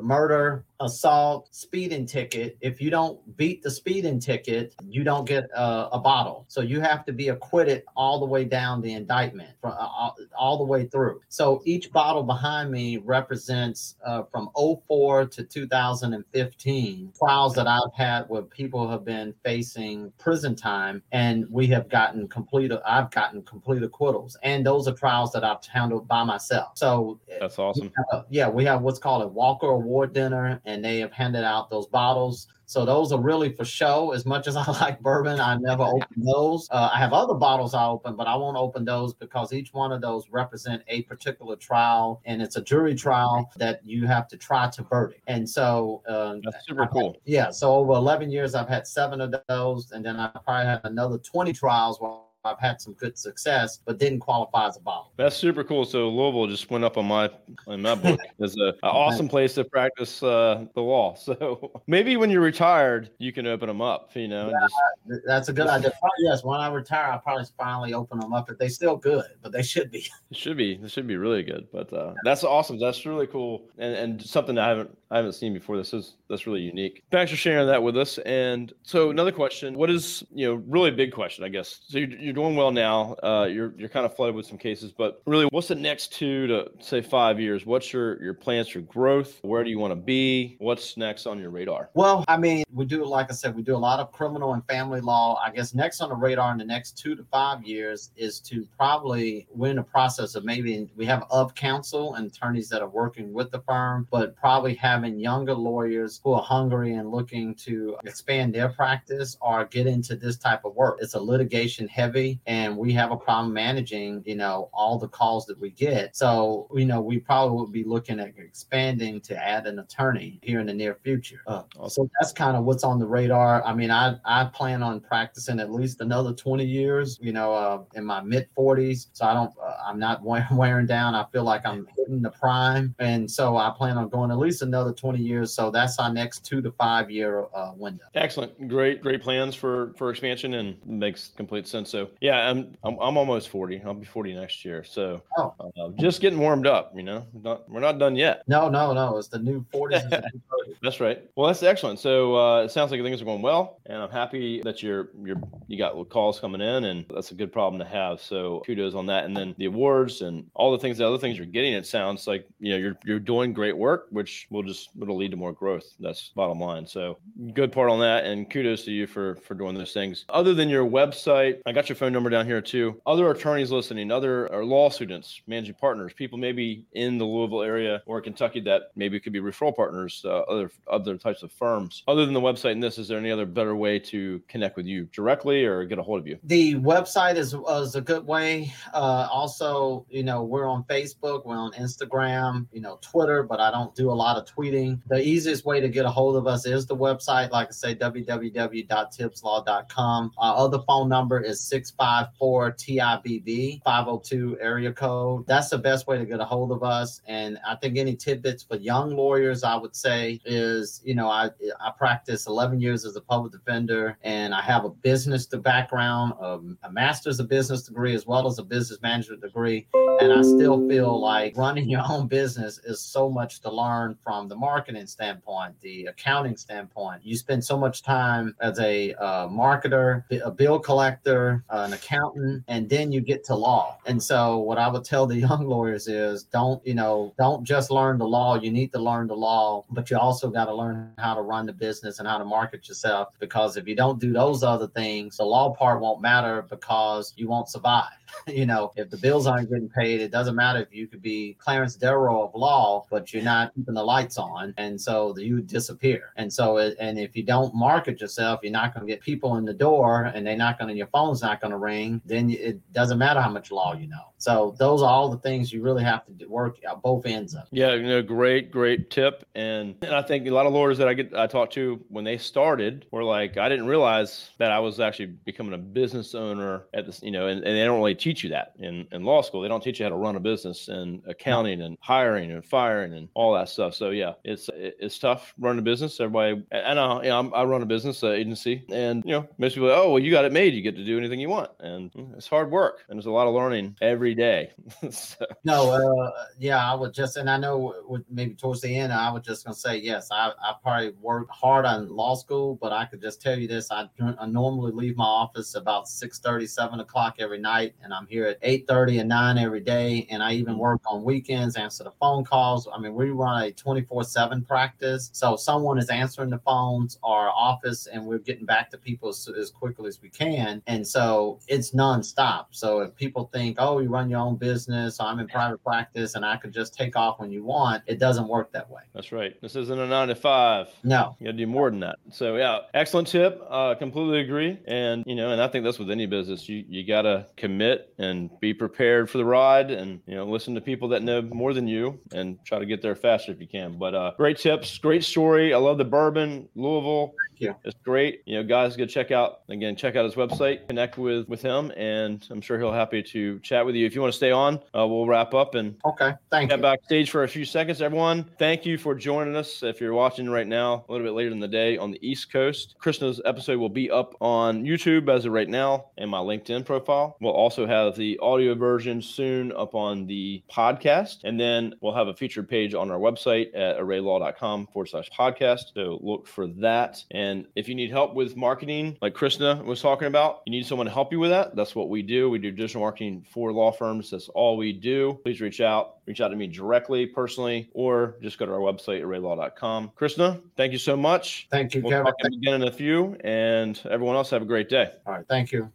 murder, 0.00 0.64
assault, 0.80 1.48
speeding 1.52 2.06
ticket. 2.06 2.56
If 2.60 2.80
you 2.80 2.90
don't 2.90 3.36
beat 3.36 3.62
the 3.62 3.70
speeding 3.70 4.18
ticket, 4.18 4.74
you 4.88 5.04
don't 5.04 5.26
get 5.26 5.44
a, 5.54 5.88
a 5.92 5.98
bottle. 5.98 6.44
So 6.48 6.60
you 6.60 6.80
have 6.80 7.04
to 7.06 7.12
be 7.12 7.28
acquitted 7.28 7.84
all 7.96 8.20
the 8.20 8.26
way 8.26 8.44
down 8.44 8.80
the 8.80 8.92
indictment, 8.92 9.50
from, 9.60 9.72
uh, 9.72 9.76
all, 9.76 10.16
all, 10.36 10.58
the 10.58 10.64
way 10.64 10.86
through. 10.86 11.20
So 11.28 11.62
each 11.64 11.92
bottle 11.92 12.22
behind 12.22 12.70
me 12.70 12.98
represents 12.98 13.96
uh, 14.04 14.24
from 14.24 14.50
04 14.54 15.26
to 15.26 15.44
2015 15.44 17.12
trials 17.18 17.54
that 17.54 17.66
I've 17.66 17.94
had 17.94 18.22
where 18.28 18.42
people 18.42 18.88
have 18.88 19.04
been 19.04 19.34
facing 19.44 20.12
prison 20.18 20.54
time, 20.54 21.02
and 21.12 21.46
we 21.50 21.66
have 21.68 21.88
gotten 21.88 22.28
complete 22.28 22.72
I've 22.86 23.10
gotten 23.10 23.42
complete 23.42 23.82
acquittals, 23.82 24.36
and 24.42 24.64
those 24.64 24.88
are 24.88 24.94
trials 24.94 25.32
that 25.32 25.44
I've 25.44 25.64
handled 25.64 26.08
by 26.08 26.24
myself. 26.24 26.72
So 26.76 27.20
that's 27.40 27.58
awesome. 27.58 27.92
yeah, 28.30 28.48
we 28.48 28.64
have 28.64 28.82
what's 28.82 28.98
called 28.98 29.22
a 29.22 29.26
Walker 29.26 29.68
Award 29.68 30.12
dinner, 30.12 30.60
and 30.66 30.84
they 30.84 30.98
have 31.00 31.12
handed 31.12 31.44
out 31.44 31.70
those 31.70 31.86
bottles. 31.86 32.48
So 32.68 32.84
those 32.84 33.12
are 33.12 33.20
really 33.20 33.52
for 33.52 33.64
show. 33.64 34.10
As 34.12 34.26
much 34.26 34.48
as 34.48 34.56
I 34.56 34.66
like 34.80 35.00
bourbon, 35.00 35.40
I 35.40 35.56
never 35.56 35.84
open 35.84 36.06
those. 36.16 36.68
Uh, 36.70 36.90
I 36.92 36.98
have 36.98 37.12
other 37.12 37.34
bottles 37.34 37.74
I 37.74 37.86
open, 37.86 38.16
but 38.16 38.26
I 38.26 38.34
won't 38.34 38.56
open 38.56 38.84
those 38.84 39.14
because 39.14 39.52
each 39.52 39.72
one 39.72 39.92
of 39.92 40.00
those 40.00 40.28
represent 40.30 40.82
a 40.88 41.02
particular 41.02 41.56
trial, 41.56 42.20
and 42.24 42.42
it's 42.42 42.56
a 42.56 42.62
jury 42.62 42.94
trial 42.94 43.50
that 43.56 43.86
you 43.86 44.06
have 44.06 44.26
to 44.28 44.36
try 44.36 44.68
to 44.70 44.82
verdict. 44.82 45.22
And 45.28 45.48
so 45.48 46.02
uh, 46.08 46.36
that's 46.42 46.66
super 46.66 46.86
cool. 46.88 47.16
Yeah. 47.24 47.50
So 47.50 47.72
over 47.72 47.92
11 47.92 48.30
years, 48.30 48.54
I've 48.54 48.68
had 48.68 48.86
seven 48.86 49.20
of 49.20 49.34
those, 49.48 49.92
and 49.92 50.04
then 50.04 50.16
I 50.16 50.28
probably 50.44 50.66
had 50.66 50.80
another 50.84 51.18
20 51.18 51.52
trials 51.52 52.00
where 52.00 52.10
I've 52.46 52.58
had 52.60 52.80
some 52.80 52.94
good 52.94 53.18
success, 53.18 53.80
but 53.84 53.98
didn't 53.98 54.20
qualify 54.20 54.66
as 54.68 54.76
a 54.76 54.80
bottle. 54.80 55.12
That's 55.16 55.36
super 55.36 55.64
cool. 55.64 55.84
So 55.84 56.08
Louisville 56.08 56.46
just 56.46 56.70
went 56.70 56.84
up 56.84 56.96
on 56.96 57.06
my 57.06 57.30
in 57.68 57.82
my 57.82 57.94
book 57.94 58.20
as 58.42 58.54
an 58.56 58.72
awesome 58.82 59.28
place 59.28 59.54
to 59.54 59.64
practice 59.64 60.22
uh, 60.22 60.66
the 60.74 60.80
law. 60.80 61.16
So 61.26 61.82
maybe 61.86 62.16
when 62.16 62.30
you're 62.30 62.40
retired, 62.40 63.10
you 63.18 63.32
can 63.32 63.46
open 63.46 63.66
them 63.66 63.80
up. 63.80 64.10
You 64.14 64.28
know, 64.28 64.48
yeah, 64.48 64.66
just... 65.08 65.26
that's 65.26 65.48
a 65.48 65.52
good 65.52 65.66
idea. 65.66 65.92
Probably, 65.98 66.16
yes, 66.20 66.44
when 66.44 66.60
I 66.60 66.68
retire, 66.68 67.12
I'll 67.12 67.18
probably 67.18 67.44
finally 67.58 67.94
open 67.94 68.20
them 68.20 68.32
up. 68.32 68.48
If 68.48 68.58
they 68.58 68.68
still 68.68 68.96
good, 68.96 69.24
but 69.42 69.52
they 69.52 69.62
should 69.62 69.90
be. 69.90 70.06
It 70.30 70.36
should 70.36 70.56
be. 70.56 70.72
It 70.82 70.90
should 70.90 71.06
be 71.06 71.16
really 71.16 71.42
good. 71.42 71.68
But 71.72 71.92
uh, 71.92 72.14
that's 72.24 72.42
awesome. 72.42 72.78
That's 72.78 73.06
really 73.06 73.26
cool, 73.26 73.68
and 73.78 73.94
and 73.94 74.22
something 74.22 74.58
I 74.58 74.68
haven't 74.68 74.96
I 75.10 75.16
haven't 75.16 75.32
seen 75.32 75.52
before. 75.52 75.76
This 75.76 75.94
is 75.94 76.16
that's 76.28 76.46
really 76.46 76.62
unique. 76.62 77.02
Thanks 77.10 77.30
for 77.30 77.36
sharing 77.36 77.66
that 77.68 77.82
with 77.82 77.96
us. 77.96 78.18
And 78.18 78.72
so 78.82 79.10
another 79.10 79.32
question: 79.32 79.74
What 79.74 79.90
is 79.90 80.24
you 80.32 80.46
know 80.46 80.62
really 80.66 80.90
big 80.90 81.12
question, 81.12 81.44
I 81.44 81.48
guess. 81.48 81.80
So 81.88 81.98
you're, 81.98 82.10
you're 82.10 82.34
doing 82.36 82.54
well 82.54 82.70
now. 82.70 83.16
Uh, 83.22 83.48
you're 83.50 83.72
you're 83.76 83.88
kind 83.88 84.06
of 84.06 84.14
flooded 84.14 84.36
with 84.36 84.46
some 84.46 84.58
cases, 84.58 84.92
but 84.92 85.22
really, 85.26 85.46
what's 85.46 85.68
the 85.68 85.74
next 85.74 86.12
two 86.12 86.46
to 86.46 86.70
say 86.78 87.00
five 87.00 87.40
years? 87.40 87.66
What's 87.66 87.92
your 87.92 88.22
your 88.22 88.34
plans 88.34 88.68
for 88.68 88.80
growth? 88.80 89.38
Where 89.42 89.64
do 89.64 89.70
you 89.70 89.78
want 89.78 89.90
to 89.92 89.96
be? 89.96 90.56
What's 90.58 90.96
next 90.96 91.26
on 91.26 91.40
your 91.40 91.50
radar? 91.50 91.90
Well, 91.94 92.24
I 92.28 92.36
mean, 92.36 92.64
we 92.72 92.84
do 92.84 93.04
like 93.04 93.30
I 93.30 93.34
said, 93.34 93.56
we 93.56 93.62
do 93.62 93.74
a 93.74 93.78
lot 93.78 93.98
of 93.98 94.12
criminal 94.12 94.52
and 94.52 94.64
family 94.66 95.00
law. 95.00 95.40
I 95.44 95.50
guess 95.50 95.74
next 95.74 96.00
on 96.00 96.10
the 96.10 96.14
radar 96.14 96.52
in 96.52 96.58
the 96.58 96.64
next 96.64 96.98
two 96.98 97.16
to 97.16 97.24
five 97.24 97.64
years 97.64 98.10
is 98.16 98.38
to 98.40 98.66
probably 98.76 99.48
we're 99.50 99.70
in 99.70 99.76
the 99.76 99.82
process 99.82 100.34
of 100.34 100.44
maybe 100.44 100.88
we 100.94 101.06
have 101.06 101.24
of 101.30 101.54
counsel 101.54 102.14
and 102.14 102.26
attorneys 102.26 102.68
that 102.68 102.82
are 102.82 102.88
working 102.88 103.32
with 103.32 103.50
the 103.50 103.60
firm, 103.60 104.06
but 104.10 104.36
probably 104.36 104.74
having 104.74 105.18
younger 105.18 105.54
lawyers 105.54 106.20
who 106.22 106.32
are 106.32 106.42
hungry 106.42 106.94
and 106.94 107.10
looking 107.10 107.54
to 107.54 107.96
expand 108.04 108.54
their 108.54 108.68
practice 108.68 109.36
or 109.40 109.64
get 109.64 109.86
into 109.86 110.16
this 110.16 110.36
type 110.36 110.64
of 110.64 110.74
work. 110.74 110.98
It's 111.00 111.14
a 111.14 111.20
litigation 111.20 111.88
heavy, 111.88 112.25
and 112.46 112.76
we 112.76 112.92
have 112.92 113.10
a 113.10 113.16
problem 113.16 113.52
managing, 113.52 114.22
you 114.24 114.36
know, 114.36 114.70
all 114.72 114.98
the 114.98 115.08
calls 115.08 115.46
that 115.46 115.60
we 115.60 115.70
get. 115.70 116.16
So, 116.16 116.68
you 116.74 116.86
know, 116.86 117.00
we 117.00 117.18
probably 117.18 117.58
would 117.58 117.72
be 117.72 117.84
looking 117.84 118.20
at 118.20 118.32
expanding 118.38 119.20
to 119.22 119.36
add 119.36 119.66
an 119.66 119.78
attorney 119.78 120.38
here 120.42 120.60
in 120.60 120.66
the 120.66 120.74
near 120.74 120.98
future. 121.02 121.42
Uh, 121.46 121.62
so 121.88 122.08
that's 122.18 122.32
kind 122.32 122.56
of 122.56 122.64
what's 122.64 122.84
on 122.84 122.98
the 122.98 123.06
radar. 123.06 123.64
I 123.64 123.74
mean, 123.74 123.90
I 123.90 124.16
I 124.24 124.44
plan 124.44 124.82
on 124.82 125.00
practicing 125.00 125.60
at 125.60 125.70
least 125.70 126.00
another 126.00 126.32
20 126.32 126.64
years, 126.64 127.18
you 127.20 127.32
know, 127.32 127.52
uh, 127.52 127.82
in 127.94 128.04
my 128.04 128.22
mid 128.22 128.48
40s. 128.56 129.08
So 129.12 129.26
I 129.26 129.34
don't, 129.34 129.52
uh, 129.62 129.76
I'm 129.86 129.98
not 129.98 130.22
wearing 130.52 130.86
down. 130.86 131.14
I 131.14 131.26
feel 131.32 131.44
like 131.44 131.66
I'm 131.66 131.86
hitting 131.98 132.22
the 132.22 132.30
prime, 132.30 132.94
and 132.98 133.30
so 133.30 133.56
I 133.56 133.72
plan 133.76 133.98
on 133.98 134.08
going 134.08 134.30
at 134.30 134.38
least 134.38 134.62
another 134.62 134.86
another 134.86 134.96
20 134.96 135.18
years. 135.22 135.52
So 135.52 135.70
that's 135.70 135.98
our 135.98 136.12
next 136.12 136.44
two 136.44 136.60
to 136.62 136.70
five 136.72 137.10
year 137.10 137.46
uh, 137.54 137.72
window. 137.76 138.04
Excellent. 138.14 138.68
Great, 138.68 139.02
great 139.02 139.22
plans 139.22 139.54
for, 139.54 139.92
for 139.96 140.10
expansion 140.10 140.54
and 140.54 140.76
makes 140.86 141.30
complete 141.36 141.66
sense. 141.66 141.90
So 141.90 142.10
yeah, 142.20 142.48
I'm, 142.48 142.76
I'm, 142.84 142.98
I'm 143.00 143.16
almost 143.16 143.48
40. 143.48 143.82
I'll 143.84 143.94
be 143.94 144.04
40 144.04 144.34
next 144.34 144.64
year. 144.64 144.84
So 144.84 145.22
oh. 145.36 145.54
uh, 145.60 145.88
just 145.98 146.20
getting 146.20 146.38
warmed 146.38 146.66
up, 146.66 146.92
you 146.94 147.02
know, 147.02 147.26
not, 147.34 147.68
we're 147.68 147.80
not 147.80 147.98
done 147.98 148.16
yet. 148.16 148.42
No, 148.46 148.68
no, 148.68 148.92
no. 148.92 149.18
It's 149.18 149.28
the 149.28 149.38
new 149.38 149.64
40s. 149.72 150.22
that's 150.82 151.00
right. 151.00 151.22
Well, 151.34 151.48
that's 151.48 151.62
excellent. 151.62 151.98
So 151.98 152.36
uh, 152.36 152.62
it 152.62 152.70
sounds 152.70 152.92
like 152.92 153.02
things 153.02 153.20
are 153.20 153.24
going 153.24 153.42
well 153.42 153.80
and 153.86 153.98
I'm 153.98 154.10
happy 154.10 154.62
that 154.62 154.82
you're, 154.82 155.10
you're, 155.24 155.40
you 155.66 155.76
got 155.76 156.08
calls 156.08 156.38
coming 156.38 156.60
in 156.60 156.84
and 156.84 157.04
that's 157.12 157.32
a 157.32 157.34
good 157.34 157.52
problem 157.52 157.80
to 157.80 157.88
have. 157.88 158.20
So 158.20 158.62
kudos 158.64 158.94
on 158.94 159.06
that. 159.06 159.24
And 159.24 159.36
then 159.36 159.54
the 159.58 159.66
awards 159.66 160.22
and 160.22 160.48
all 160.54 160.70
the 160.70 160.78
things, 160.78 160.98
the 160.98 161.06
other 161.06 161.18
things 161.18 161.36
you're 161.36 161.46
getting, 161.46 161.72
it 161.72 161.86
sounds 161.86 162.26
like, 162.26 162.46
you 162.60 162.70
know, 162.70 162.78
you're, 162.78 162.98
you're 163.04 163.18
doing 163.18 163.52
great 163.52 163.76
work, 163.76 164.06
which 164.10 164.46
will 164.50 164.62
just 164.62 164.76
just 164.76 164.90
it'll 165.00 165.16
lead 165.16 165.30
to 165.30 165.36
more 165.36 165.52
growth. 165.52 165.94
That's 166.00 166.30
bottom 166.34 166.60
line. 166.60 166.86
So 166.86 167.18
good 167.54 167.72
part 167.72 167.90
on 167.90 168.00
that, 168.00 168.24
and 168.24 168.48
kudos 168.50 168.84
to 168.84 168.92
you 168.92 169.06
for 169.06 169.36
for 169.36 169.54
doing 169.54 169.74
those 169.74 169.92
things. 169.92 170.24
Other 170.28 170.54
than 170.54 170.68
your 170.68 170.86
website, 170.86 171.60
I 171.66 171.72
got 171.72 171.88
your 171.88 171.95
phone 171.96 172.12
number 172.12 172.30
down 172.30 172.46
here 172.46 172.60
too. 172.60 173.00
Other 173.06 173.30
attorneys 173.30 173.70
listening, 173.70 174.10
other 174.10 174.48
law 174.64 174.88
students, 174.88 175.40
managing 175.46 175.74
partners, 175.74 176.12
people 176.12 176.38
maybe 176.38 176.84
in 176.92 177.18
the 177.18 177.24
Louisville 177.24 177.62
area 177.62 178.02
or 178.06 178.20
Kentucky 178.20 178.60
that 178.60 178.90
maybe 178.94 179.18
could 179.20 179.32
be 179.32 179.40
referral 179.40 179.74
partners, 179.74 180.22
uh, 180.24 180.40
other 180.40 180.70
other 180.90 181.16
types 181.16 181.42
of 181.42 181.52
firms. 181.52 182.02
Other 182.08 182.24
than 182.24 182.34
the 182.34 182.40
website 182.40 182.72
and 182.72 182.82
this, 182.82 182.98
is 182.98 183.08
there 183.08 183.18
any 183.18 183.30
other 183.30 183.46
better 183.46 183.76
way 183.76 183.98
to 184.00 184.42
connect 184.48 184.76
with 184.76 184.86
you 184.86 185.04
directly 185.12 185.64
or 185.64 185.84
get 185.84 185.98
a 185.98 186.02
hold 186.02 186.20
of 186.20 186.26
you? 186.26 186.38
The 186.44 186.74
website 186.76 187.36
is 187.36 187.54
is 187.54 187.94
a 187.94 188.00
good 188.00 188.26
way. 188.26 188.72
Uh, 188.92 189.28
also, 189.30 190.06
you 190.08 190.22
know, 190.22 190.44
we're 190.44 190.68
on 190.68 190.84
Facebook, 190.84 191.46
we're 191.46 191.56
on 191.56 191.72
Instagram, 191.72 192.66
you 192.72 192.80
know, 192.80 192.98
Twitter, 193.02 193.42
but 193.42 193.60
I 193.60 193.70
don't 193.70 193.94
do 193.94 194.10
a 194.10 194.12
lot 194.12 194.36
of 194.36 194.46
tweeting. 194.46 195.00
The 195.08 195.20
easiest 195.20 195.64
way 195.64 195.80
to 195.80 195.88
get 195.88 196.04
a 196.04 196.10
hold 196.10 196.36
of 196.36 196.46
us 196.46 196.66
is 196.66 196.86
the 196.86 196.96
website, 196.96 197.50
like 197.50 197.68
I 197.68 197.72
say, 197.72 197.94
www.tibbslaw.com. 197.94 200.32
Our 200.38 200.56
other 200.56 200.78
phone 200.86 201.08
number 201.08 201.40
is 201.40 201.60
654 201.86 202.72
TIBB 202.72 203.82
502 203.82 204.58
area 204.60 204.92
code. 204.92 205.46
That's 205.46 205.70
the 205.70 205.78
best 205.78 206.06
way 206.06 206.18
to 206.18 206.24
get 206.24 206.40
a 206.40 206.44
hold 206.44 206.72
of 206.72 206.82
us. 206.82 207.20
And 207.26 207.58
I 207.66 207.76
think 207.76 207.96
any 207.98 208.14
tidbits 208.14 208.62
for 208.62 208.76
young 208.76 209.16
lawyers, 209.16 209.64
I 209.64 209.76
would 209.76 209.96
say, 209.96 210.40
is 210.44 211.00
you 211.04 211.14
know, 211.14 211.28
I 211.28 211.50
I 211.80 211.90
practice 211.96 212.46
11 212.46 212.80
years 212.80 213.04
as 213.04 213.16
a 213.16 213.20
public 213.20 213.52
defender, 213.52 214.18
and 214.22 214.54
I 214.54 214.62
have 214.62 214.84
a 214.84 214.90
business 214.90 215.46
background, 215.46 216.34
um, 216.40 216.78
a 216.82 216.90
master's 216.90 217.40
of 217.40 217.48
business 217.48 217.82
degree, 217.82 218.14
as 218.14 218.26
well 218.26 218.46
as 218.46 218.58
a 218.58 218.62
business 218.62 219.00
management 219.02 219.42
degree. 219.42 219.86
And 220.20 220.32
I 220.32 220.42
still 220.42 220.88
feel 220.88 221.20
like 221.20 221.56
running 221.56 221.88
your 221.90 222.02
own 222.08 222.26
business 222.26 222.78
is 222.84 223.00
so 223.00 223.28
much 223.28 223.60
to 223.60 223.70
learn 223.70 224.16
from 224.22 224.48
the 224.48 224.56
marketing 224.56 225.06
standpoint, 225.06 225.74
the 225.80 226.06
accounting 226.06 226.56
standpoint. 226.56 227.24
You 227.24 227.36
spend 227.36 227.64
so 227.64 227.76
much 227.76 228.02
time 228.02 228.54
as 228.60 228.78
a 228.78 229.12
uh, 229.14 229.48
marketer, 229.48 230.24
a 230.42 230.50
bill 230.50 230.78
collector, 230.78 231.64
an 231.76 231.92
accountant, 231.92 232.64
and 232.68 232.88
then 232.88 233.12
you 233.12 233.20
get 233.20 233.44
to 233.44 233.54
law. 233.54 233.98
And 234.06 234.22
so, 234.22 234.58
what 234.58 234.78
I 234.78 234.88
would 234.88 235.04
tell 235.04 235.26
the 235.26 235.36
young 235.48 235.66
lawyers 235.66 236.08
is 236.08 236.44
don't, 236.44 236.84
you 236.86 236.94
know, 236.94 237.34
don't 237.38 237.64
just 237.64 237.90
learn 237.90 238.18
the 238.18 238.26
law. 238.26 238.56
You 238.56 238.70
need 238.70 238.92
to 238.92 238.98
learn 238.98 239.26
the 239.26 239.36
law, 239.36 239.84
but 239.90 240.10
you 240.10 240.18
also 240.18 240.50
got 240.50 240.66
to 240.66 240.74
learn 240.74 241.12
how 241.18 241.34
to 241.34 241.42
run 241.42 241.66
the 241.66 241.72
business 241.72 242.18
and 242.18 242.28
how 242.28 242.38
to 242.38 242.44
market 242.44 242.88
yourself. 242.88 243.28
Because 243.38 243.76
if 243.76 243.86
you 243.86 243.94
don't 243.94 244.20
do 244.20 244.32
those 244.32 244.62
other 244.62 244.88
things, 244.88 245.36
the 245.36 245.44
law 245.44 245.74
part 245.74 246.00
won't 246.00 246.20
matter 246.20 246.62
because 246.62 247.32
you 247.36 247.48
won't 247.48 247.68
survive. 247.68 248.04
You 248.46 248.66
know, 248.66 248.92
if 248.96 249.10
the 249.10 249.16
bills 249.16 249.46
aren't 249.46 249.70
getting 249.70 249.88
paid, 249.88 250.20
it 250.20 250.30
doesn't 250.30 250.54
matter 250.54 250.80
if 250.80 250.94
you 250.94 251.06
could 251.06 251.22
be 251.22 251.56
Clarence 251.58 251.94
Darrow 251.96 252.44
of 252.44 252.54
law, 252.54 253.06
but 253.10 253.32
you're 253.32 253.42
not 253.42 253.74
keeping 253.74 253.94
the 253.94 254.04
lights 254.04 254.38
on, 254.38 254.74
and 254.76 255.00
so 255.00 255.36
you 255.36 255.60
disappear. 255.60 256.32
And 256.36 256.52
so, 256.52 256.78
it, 256.78 256.96
and 257.00 257.18
if 257.18 257.36
you 257.36 257.42
don't 257.42 257.74
market 257.74 258.20
yourself, 258.20 258.60
you're 258.62 258.72
not 258.72 258.94
going 258.94 259.06
to 259.06 259.12
get 259.12 259.20
people 259.20 259.56
in 259.56 259.64
the 259.64 259.74
door, 259.74 260.24
and 260.24 260.46
they're 260.46 260.56
not 260.56 260.78
going 260.78 260.88
to. 260.88 260.96
Your 260.96 261.06
phone's 261.08 261.42
not 261.42 261.60
going 261.60 261.72
to 261.72 261.78
ring. 261.78 262.20
Then 262.24 262.50
it 262.50 262.80
doesn't 262.92 263.18
matter 263.18 263.40
how 263.40 263.50
much 263.50 263.70
law 263.70 263.94
you 263.94 264.06
know. 264.06 264.32
So 264.38 264.74
those 264.78 265.02
are 265.02 265.08
all 265.08 265.28
the 265.28 265.38
things 265.38 265.72
you 265.72 265.82
really 265.82 266.04
have 266.04 266.22
to 266.26 266.46
work 266.46 266.76
at 266.88 267.00
both 267.00 267.24
ends 267.26 267.54
of. 267.54 267.64
Yeah, 267.70 267.94
you 267.94 268.02
know, 268.02 268.22
great, 268.22 268.70
great 268.70 269.10
tip. 269.10 269.44
And, 269.54 269.96
and 270.02 270.14
I 270.14 270.22
think 270.22 270.46
a 270.46 270.50
lot 270.50 270.66
of 270.66 270.72
lawyers 270.72 270.98
that 270.98 271.08
I 271.08 271.14
get 271.14 271.34
I 271.34 271.46
talk 271.46 271.70
to 271.72 272.02
when 272.08 272.24
they 272.24 272.36
started 272.36 273.06
were 273.10 273.24
like, 273.24 273.56
I 273.56 273.68
didn't 273.68 273.86
realize 273.86 274.50
that 274.58 274.70
I 274.70 274.78
was 274.78 275.00
actually 275.00 275.26
becoming 275.26 275.72
a 275.72 275.78
business 275.78 276.34
owner 276.34 276.84
at 276.92 277.06
this, 277.06 277.22
you 277.22 277.30
know, 277.30 277.46
and, 277.46 277.64
and 277.64 277.76
they 277.76 277.84
don't 277.84 277.98
really 277.98 278.14
teach 278.18 278.42
you 278.42 278.50
that 278.50 278.74
in, 278.78 279.06
in 279.12 279.24
law 279.24 279.42
school. 279.42 279.62
They 279.62 279.68
don't 279.68 279.82
teach 279.82 280.00
you 280.00 280.04
how 280.04 280.10
to 280.10 280.16
run 280.16 280.36
a 280.36 280.40
business 280.40 280.88
and 280.88 281.22
accounting 281.26 281.82
and 281.82 281.96
hiring 282.00 282.52
and 282.52 282.64
firing 282.64 283.14
and 283.14 283.28
all 283.34 283.54
that 283.54 283.68
stuff. 283.68 283.94
So 283.94 284.10
yeah, 284.10 284.32
it's 284.44 284.68
it's 284.74 285.18
tough 285.18 285.54
running 285.58 285.78
a 285.78 285.82
business. 285.82 286.20
Everybody, 286.20 286.64
and 286.70 286.98
I, 286.98 287.22
you 287.22 287.28
know, 287.28 287.50
I 287.54 287.64
run 287.64 287.82
a 287.82 287.86
business 287.86 288.22
uh, 288.22 288.30
agency, 288.30 288.84
and 288.90 289.24
you 289.24 289.32
know, 289.32 289.48
most 289.58 289.74
people, 289.74 289.90
oh 289.90 290.10
well, 290.10 290.18
you 290.18 290.30
got 290.30 290.44
it 290.44 290.52
made. 290.52 290.74
You 290.74 290.82
get 290.82 290.96
to 290.96 291.04
do 291.04 291.18
anything 291.18 291.40
you 291.40 291.48
want, 291.48 291.70
and 291.80 292.10
it's 292.36 292.48
hard 292.48 292.70
work, 292.70 293.04
and 293.08 293.18
there's 293.18 293.26
a 293.26 293.30
lot 293.30 293.46
of 293.46 293.54
learning 293.54 293.96
every 294.00 294.34
day. 294.34 294.72
so. 295.10 295.44
No, 295.64 295.90
uh, 295.90 296.44
yeah, 296.58 296.90
I 296.90 296.94
would 296.94 297.12
just, 297.12 297.36
and 297.36 297.50
I 297.50 297.56
know 297.56 297.94
maybe 298.30 298.54
towards 298.54 298.80
the 298.80 298.96
end, 298.96 299.12
I 299.12 299.30
was 299.30 299.42
just 299.42 299.64
gonna 299.64 299.74
say 299.74 299.98
yes. 299.98 300.28
I, 300.30 300.52
I 300.62 300.74
probably 300.82 301.12
worked 301.20 301.50
hard 301.50 301.84
on 301.84 302.08
law 302.08 302.34
school, 302.34 302.78
but 302.80 302.92
I 302.92 303.04
could 303.04 303.20
just 303.20 303.40
tell 303.40 303.58
you 303.58 303.68
this: 303.68 303.90
I, 303.90 304.08
I 304.38 304.46
normally 304.46 304.92
leave 304.92 305.16
my 305.16 305.24
office 305.24 305.74
about 305.74 306.08
six 306.08 306.38
thirty, 306.38 306.66
seven 306.66 307.00
o'clock 307.00 307.36
every 307.38 307.58
night, 307.58 307.94
and 308.06 308.14
I'm 308.14 308.26
here 308.28 308.46
at 308.46 308.58
8 308.62 308.86
30 308.86 309.18
and 309.18 309.28
9 309.28 309.58
every 309.58 309.80
day. 309.80 310.26
And 310.30 310.42
I 310.42 310.52
even 310.52 310.78
work 310.78 311.00
on 311.06 311.24
weekends, 311.24 311.76
answer 311.76 312.04
the 312.04 312.12
phone 312.12 312.44
calls. 312.44 312.88
I 312.92 312.98
mean, 312.98 313.14
we 313.14 313.30
run 313.30 313.64
a 313.64 313.72
24 313.72 314.24
7 314.24 314.62
practice. 314.64 315.28
So 315.32 315.56
someone 315.56 315.98
is 315.98 316.08
answering 316.08 316.50
the 316.50 316.58
phones, 316.58 317.18
our 317.22 317.50
office, 317.50 318.06
and 318.06 318.24
we're 318.24 318.38
getting 318.38 318.64
back 318.64 318.90
to 318.92 318.98
people 318.98 319.28
as, 319.28 319.48
as 319.58 319.70
quickly 319.70 320.06
as 320.06 320.22
we 320.22 320.30
can. 320.30 320.82
And 320.86 321.06
so 321.06 321.58
it's 321.66 321.90
nonstop. 321.90 322.66
So 322.70 323.00
if 323.00 323.14
people 323.16 323.50
think, 323.52 323.76
oh, 323.80 323.98
you 323.98 324.08
run 324.08 324.30
your 324.30 324.40
own 324.40 324.56
business, 324.56 325.18
I'm 325.20 325.40
in 325.40 325.48
private 325.48 325.82
practice, 325.82 326.36
and 326.36 326.44
I 326.44 326.56
could 326.56 326.72
just 326.72 326.94
take 326.94 327.16
off 327.16 327.40
when 327.40 327.50
you 327.50 327.64
want, 327.64 328.04
it 328.06 328.20
doesn't 328.20 328.46
work 328.46 328.70
that 328.72 328.88
way. 328.88 329.02
That's 329.14 329.32
right. 329.32 329.60
This 329.60 329.74
isn't 329.74 329.98
a 329.98 330.06
nine 330.06 330.28
to 330.28 330.36
five. 330.36 330.88
No. 331.02 331.36
You 331.40 331.46
got 331.46 331.52
to 331.52 331.58
do 331.58 331.66
more 331.66 331.90
than 331.90 332.00
that. 332.00 332.16
So, 332.30 332.56
yeah, 332.56 332.78
excellent 332.94 333.26
tip. 333.26 333.60
Uh, 333.68 333.96
completely 333.96 334.40
agree. 334.40 334.78
And, 334.86 335.24
you 335.26 335.34
know, 335.34 335.50
and 335.50 335.60
I 335.60 335.66
think 335.66 335.84
that's 335.84 335.98
with 335.98 336.10
any 336.10 336.26
business. 336.26 336.68
You, 336.68 336.84
you 336.88 337.04
got 337.04 337.22
to 337.22 337.46
commit 337.56 337.95
and 338.18 338.50
be 338.60 338.72
prepared 338.74 339.28
for 339.30 339.38
the 339.38 339.44
ride 339.44 339.90
and, 339.90 340.20
you 340.26 340.34
know, 340.34 340.44
listen 340.46 340.74
to 340.74 340.80
people 340.80 341.08
that 341.08 341.22
know 341.22 341.42
more 341.42 341.72
than 341.74 341.86
you 341.86 342.18
and 342.32 342.58
try 342.64 342.78
to 342.78 342.86
get 342.86 343.02
there 343.02 343.14
faster 343.14 343.52
if 343.52 343.60
you 343.60 343.68
can. 343.68 343.98
But 343.98 344.14
uh, 344.14 344.32
great 344.36 344.58
tips, 344.58 344.98
great 344.98 345.24
story. 345.24 345.74
I 345.74 345.78
love 345.78 345.98
the 345.98 346.04
bourbon, 346.04 346.68
Louisville. 346.74 347.34
Thank 347.50 347.60
you. 347.60 347.76
It's 347.84 347.96
great. 348.04 348.42
You 348.44 348.56
know, 348.56 348.64
guys, 348.64 348.96
go 348.96 349.06
check 349.06 349.30
out 349.30 349.60
again. 349.68 349.96
Check 349.96 350.14
out 350.16 350.24
his 350.24 350.34
website, 350.34 350.86
connect 350.88 351.16
with 351.16 351.48
with 351.48 351.62
him, 351.62 351.90
and 351.96 352.46
I'm 352.50 352.60
sure 352.60 352.78
he'll 352.78 352.92
happy 352.92 353.22
to 353.22 353.58
chat 353.60 353.86
with 353.86 353.94
you. 353.94 354.04
If 354.04 354.14
you 354.14 354.20
want 354.20 354.32
to 354.32 354.36
stay 354.36 354.50
on, 354.50 354.80
uh, 354.94 355.06
we'll 355.06 355.26
wrap 355.26 355.54
up 355.54 355.74
and 355.74 355.96
okay. 356.04 356.34
Thank 356.50 356.70
get 356.70 356.78
you. 356.78 356.82
backstage 356.82 357.30
for 357.30 357.44
a 357.44 357.48
few 357.48 357.64
seconds. 357.64 358.02
Everyone, 358.02 358.44
thank 358.58 358.84
you 358.84 358.98
for 358.98 359.14
joining 359.14 359.56
us. 359.56 359.82
If 359.82 360.00
you're 360.00 360.12
watching 360.12 360.50
right 360.50 360.66
now, 360.66 361.04
a 361.08 361.12
little 361.12 361.26
bit 361.26 361.32
later 361.32 361.50
in 361.50 361.60
the 361.60 361.68
day 361.68 361.96
on 361.96 362.10
the 362.10 362.18
East 362.26 362.52
Coast, 362.52 362.96
Krsna's 363.02 363.40
episode 363.44 363.78
will 363.78 363.88
be 363.88 364.10
up 364.10 364.34
on 364.40 364.84
YouTube 364.84 365.34
as 365.34 365.46
of 365.46 365.52
right 365.52 365.68
now, 365.68 366.06
and 366.18 366.30
my 366.30 366.38
LinkedIn 366.38 366.84
profile. 366.84 367.36
We'll 367.40 367.52
also 367.86 368.06
have 368.06 368.16
the 368.16 368.38
audio 368.40 368.74
version 368.74 369.22
soon 369.22 369.72
up 369.72 369.94
on 369.94 370.26
the 370.26 370.62
podcast, 370.70 371.44
and 371.44 371.58
then 371.58 371.94
we'll 372.00 372.14
have 372.14 372.28
a 372.28 372.34
featured 372.34 372.68
page 372.68 372.94
on 372.94 373.10
our 373.10 373.18
website 373.18 373.68
at 373.74 373.98
arraylaw.com 373.98 374.86
forward 374.88 375.06
slash 375.06 375.30
podcast. 375.30 375.94
So 375.94 376.18
look 376.22 376.46
for 376.46 376.66
that. 376.66 377.22
And 377.30 377.66
if 377.76 377.88
you 377.88 377.94
need 377.94 378.10
help 378.10 378.34
with 378.34 378.56
marketing, 378.56 379.16
like 379.20 379.34
Krsna 379.34 379.84
was 379.84 380.00
talking 380.00 380.28
about, 380.28 380.62
you 380.66 380.70
need 380.70 380.86
someone 380.86 381.06
to 381.06 381.12
help 381.12 381.32
you 381.32 381.38
with 381.38 381.50
that. 381.50 381.76
That's 381.76 381.94
what 381.94 382.08
we 382.08 382.22
do. 382.22 382.50
We 382.50 382.58
do 382.58 382.70
digital 382.70 383.02
marketing 383.02 383.46
for 383.50 383.72
law 383.72 383.92
firms. 383.92 384.30
That's 384.30 384.48
all 384.48 384.76
we 384.76 384.92
do. 384.92 385.38
Please 385.44 385.60
reach 385.60 385.80
out. 385.80 386.14
Reach 386.26 386.40
out 386.40 386.48
to 386.48 386.56
me 386.56 386.66
directly, 386.66 387.24
personally, 387.24 387.88
or 387.92 388.36
just 388.42 388.58
go 388.58 388.66
to 388.66 388.72
our 388.72 388.80
website, 388.80 389.22
arraylaw.com. 389.22 390.12
Krsna, 390.18 390.60
thank 390.76 390.92
you 390.92 390.98
so 390.98 391.16
much. 391.16 391.68
Thank 391.70 391.94
you, 391.94 392.02
we'll 392.02 392.10
Kevin. 392.10 392.26
Talk 392.26 392.34
again 392.46 392.82
in 392.82 392.88
a 392.88 392.92
few, 392.92 393.36
and 393.44 394.00
everyone 394.10 394.34
else 394.34 394.50
have 394.50 394.62
a 394.62 394.66
great 394.66 394.88
day. 394.88 395.12
All 395.24 395.34
right. 395.34 395.46
Thank 395.48 395.70
you. 395.70 395.88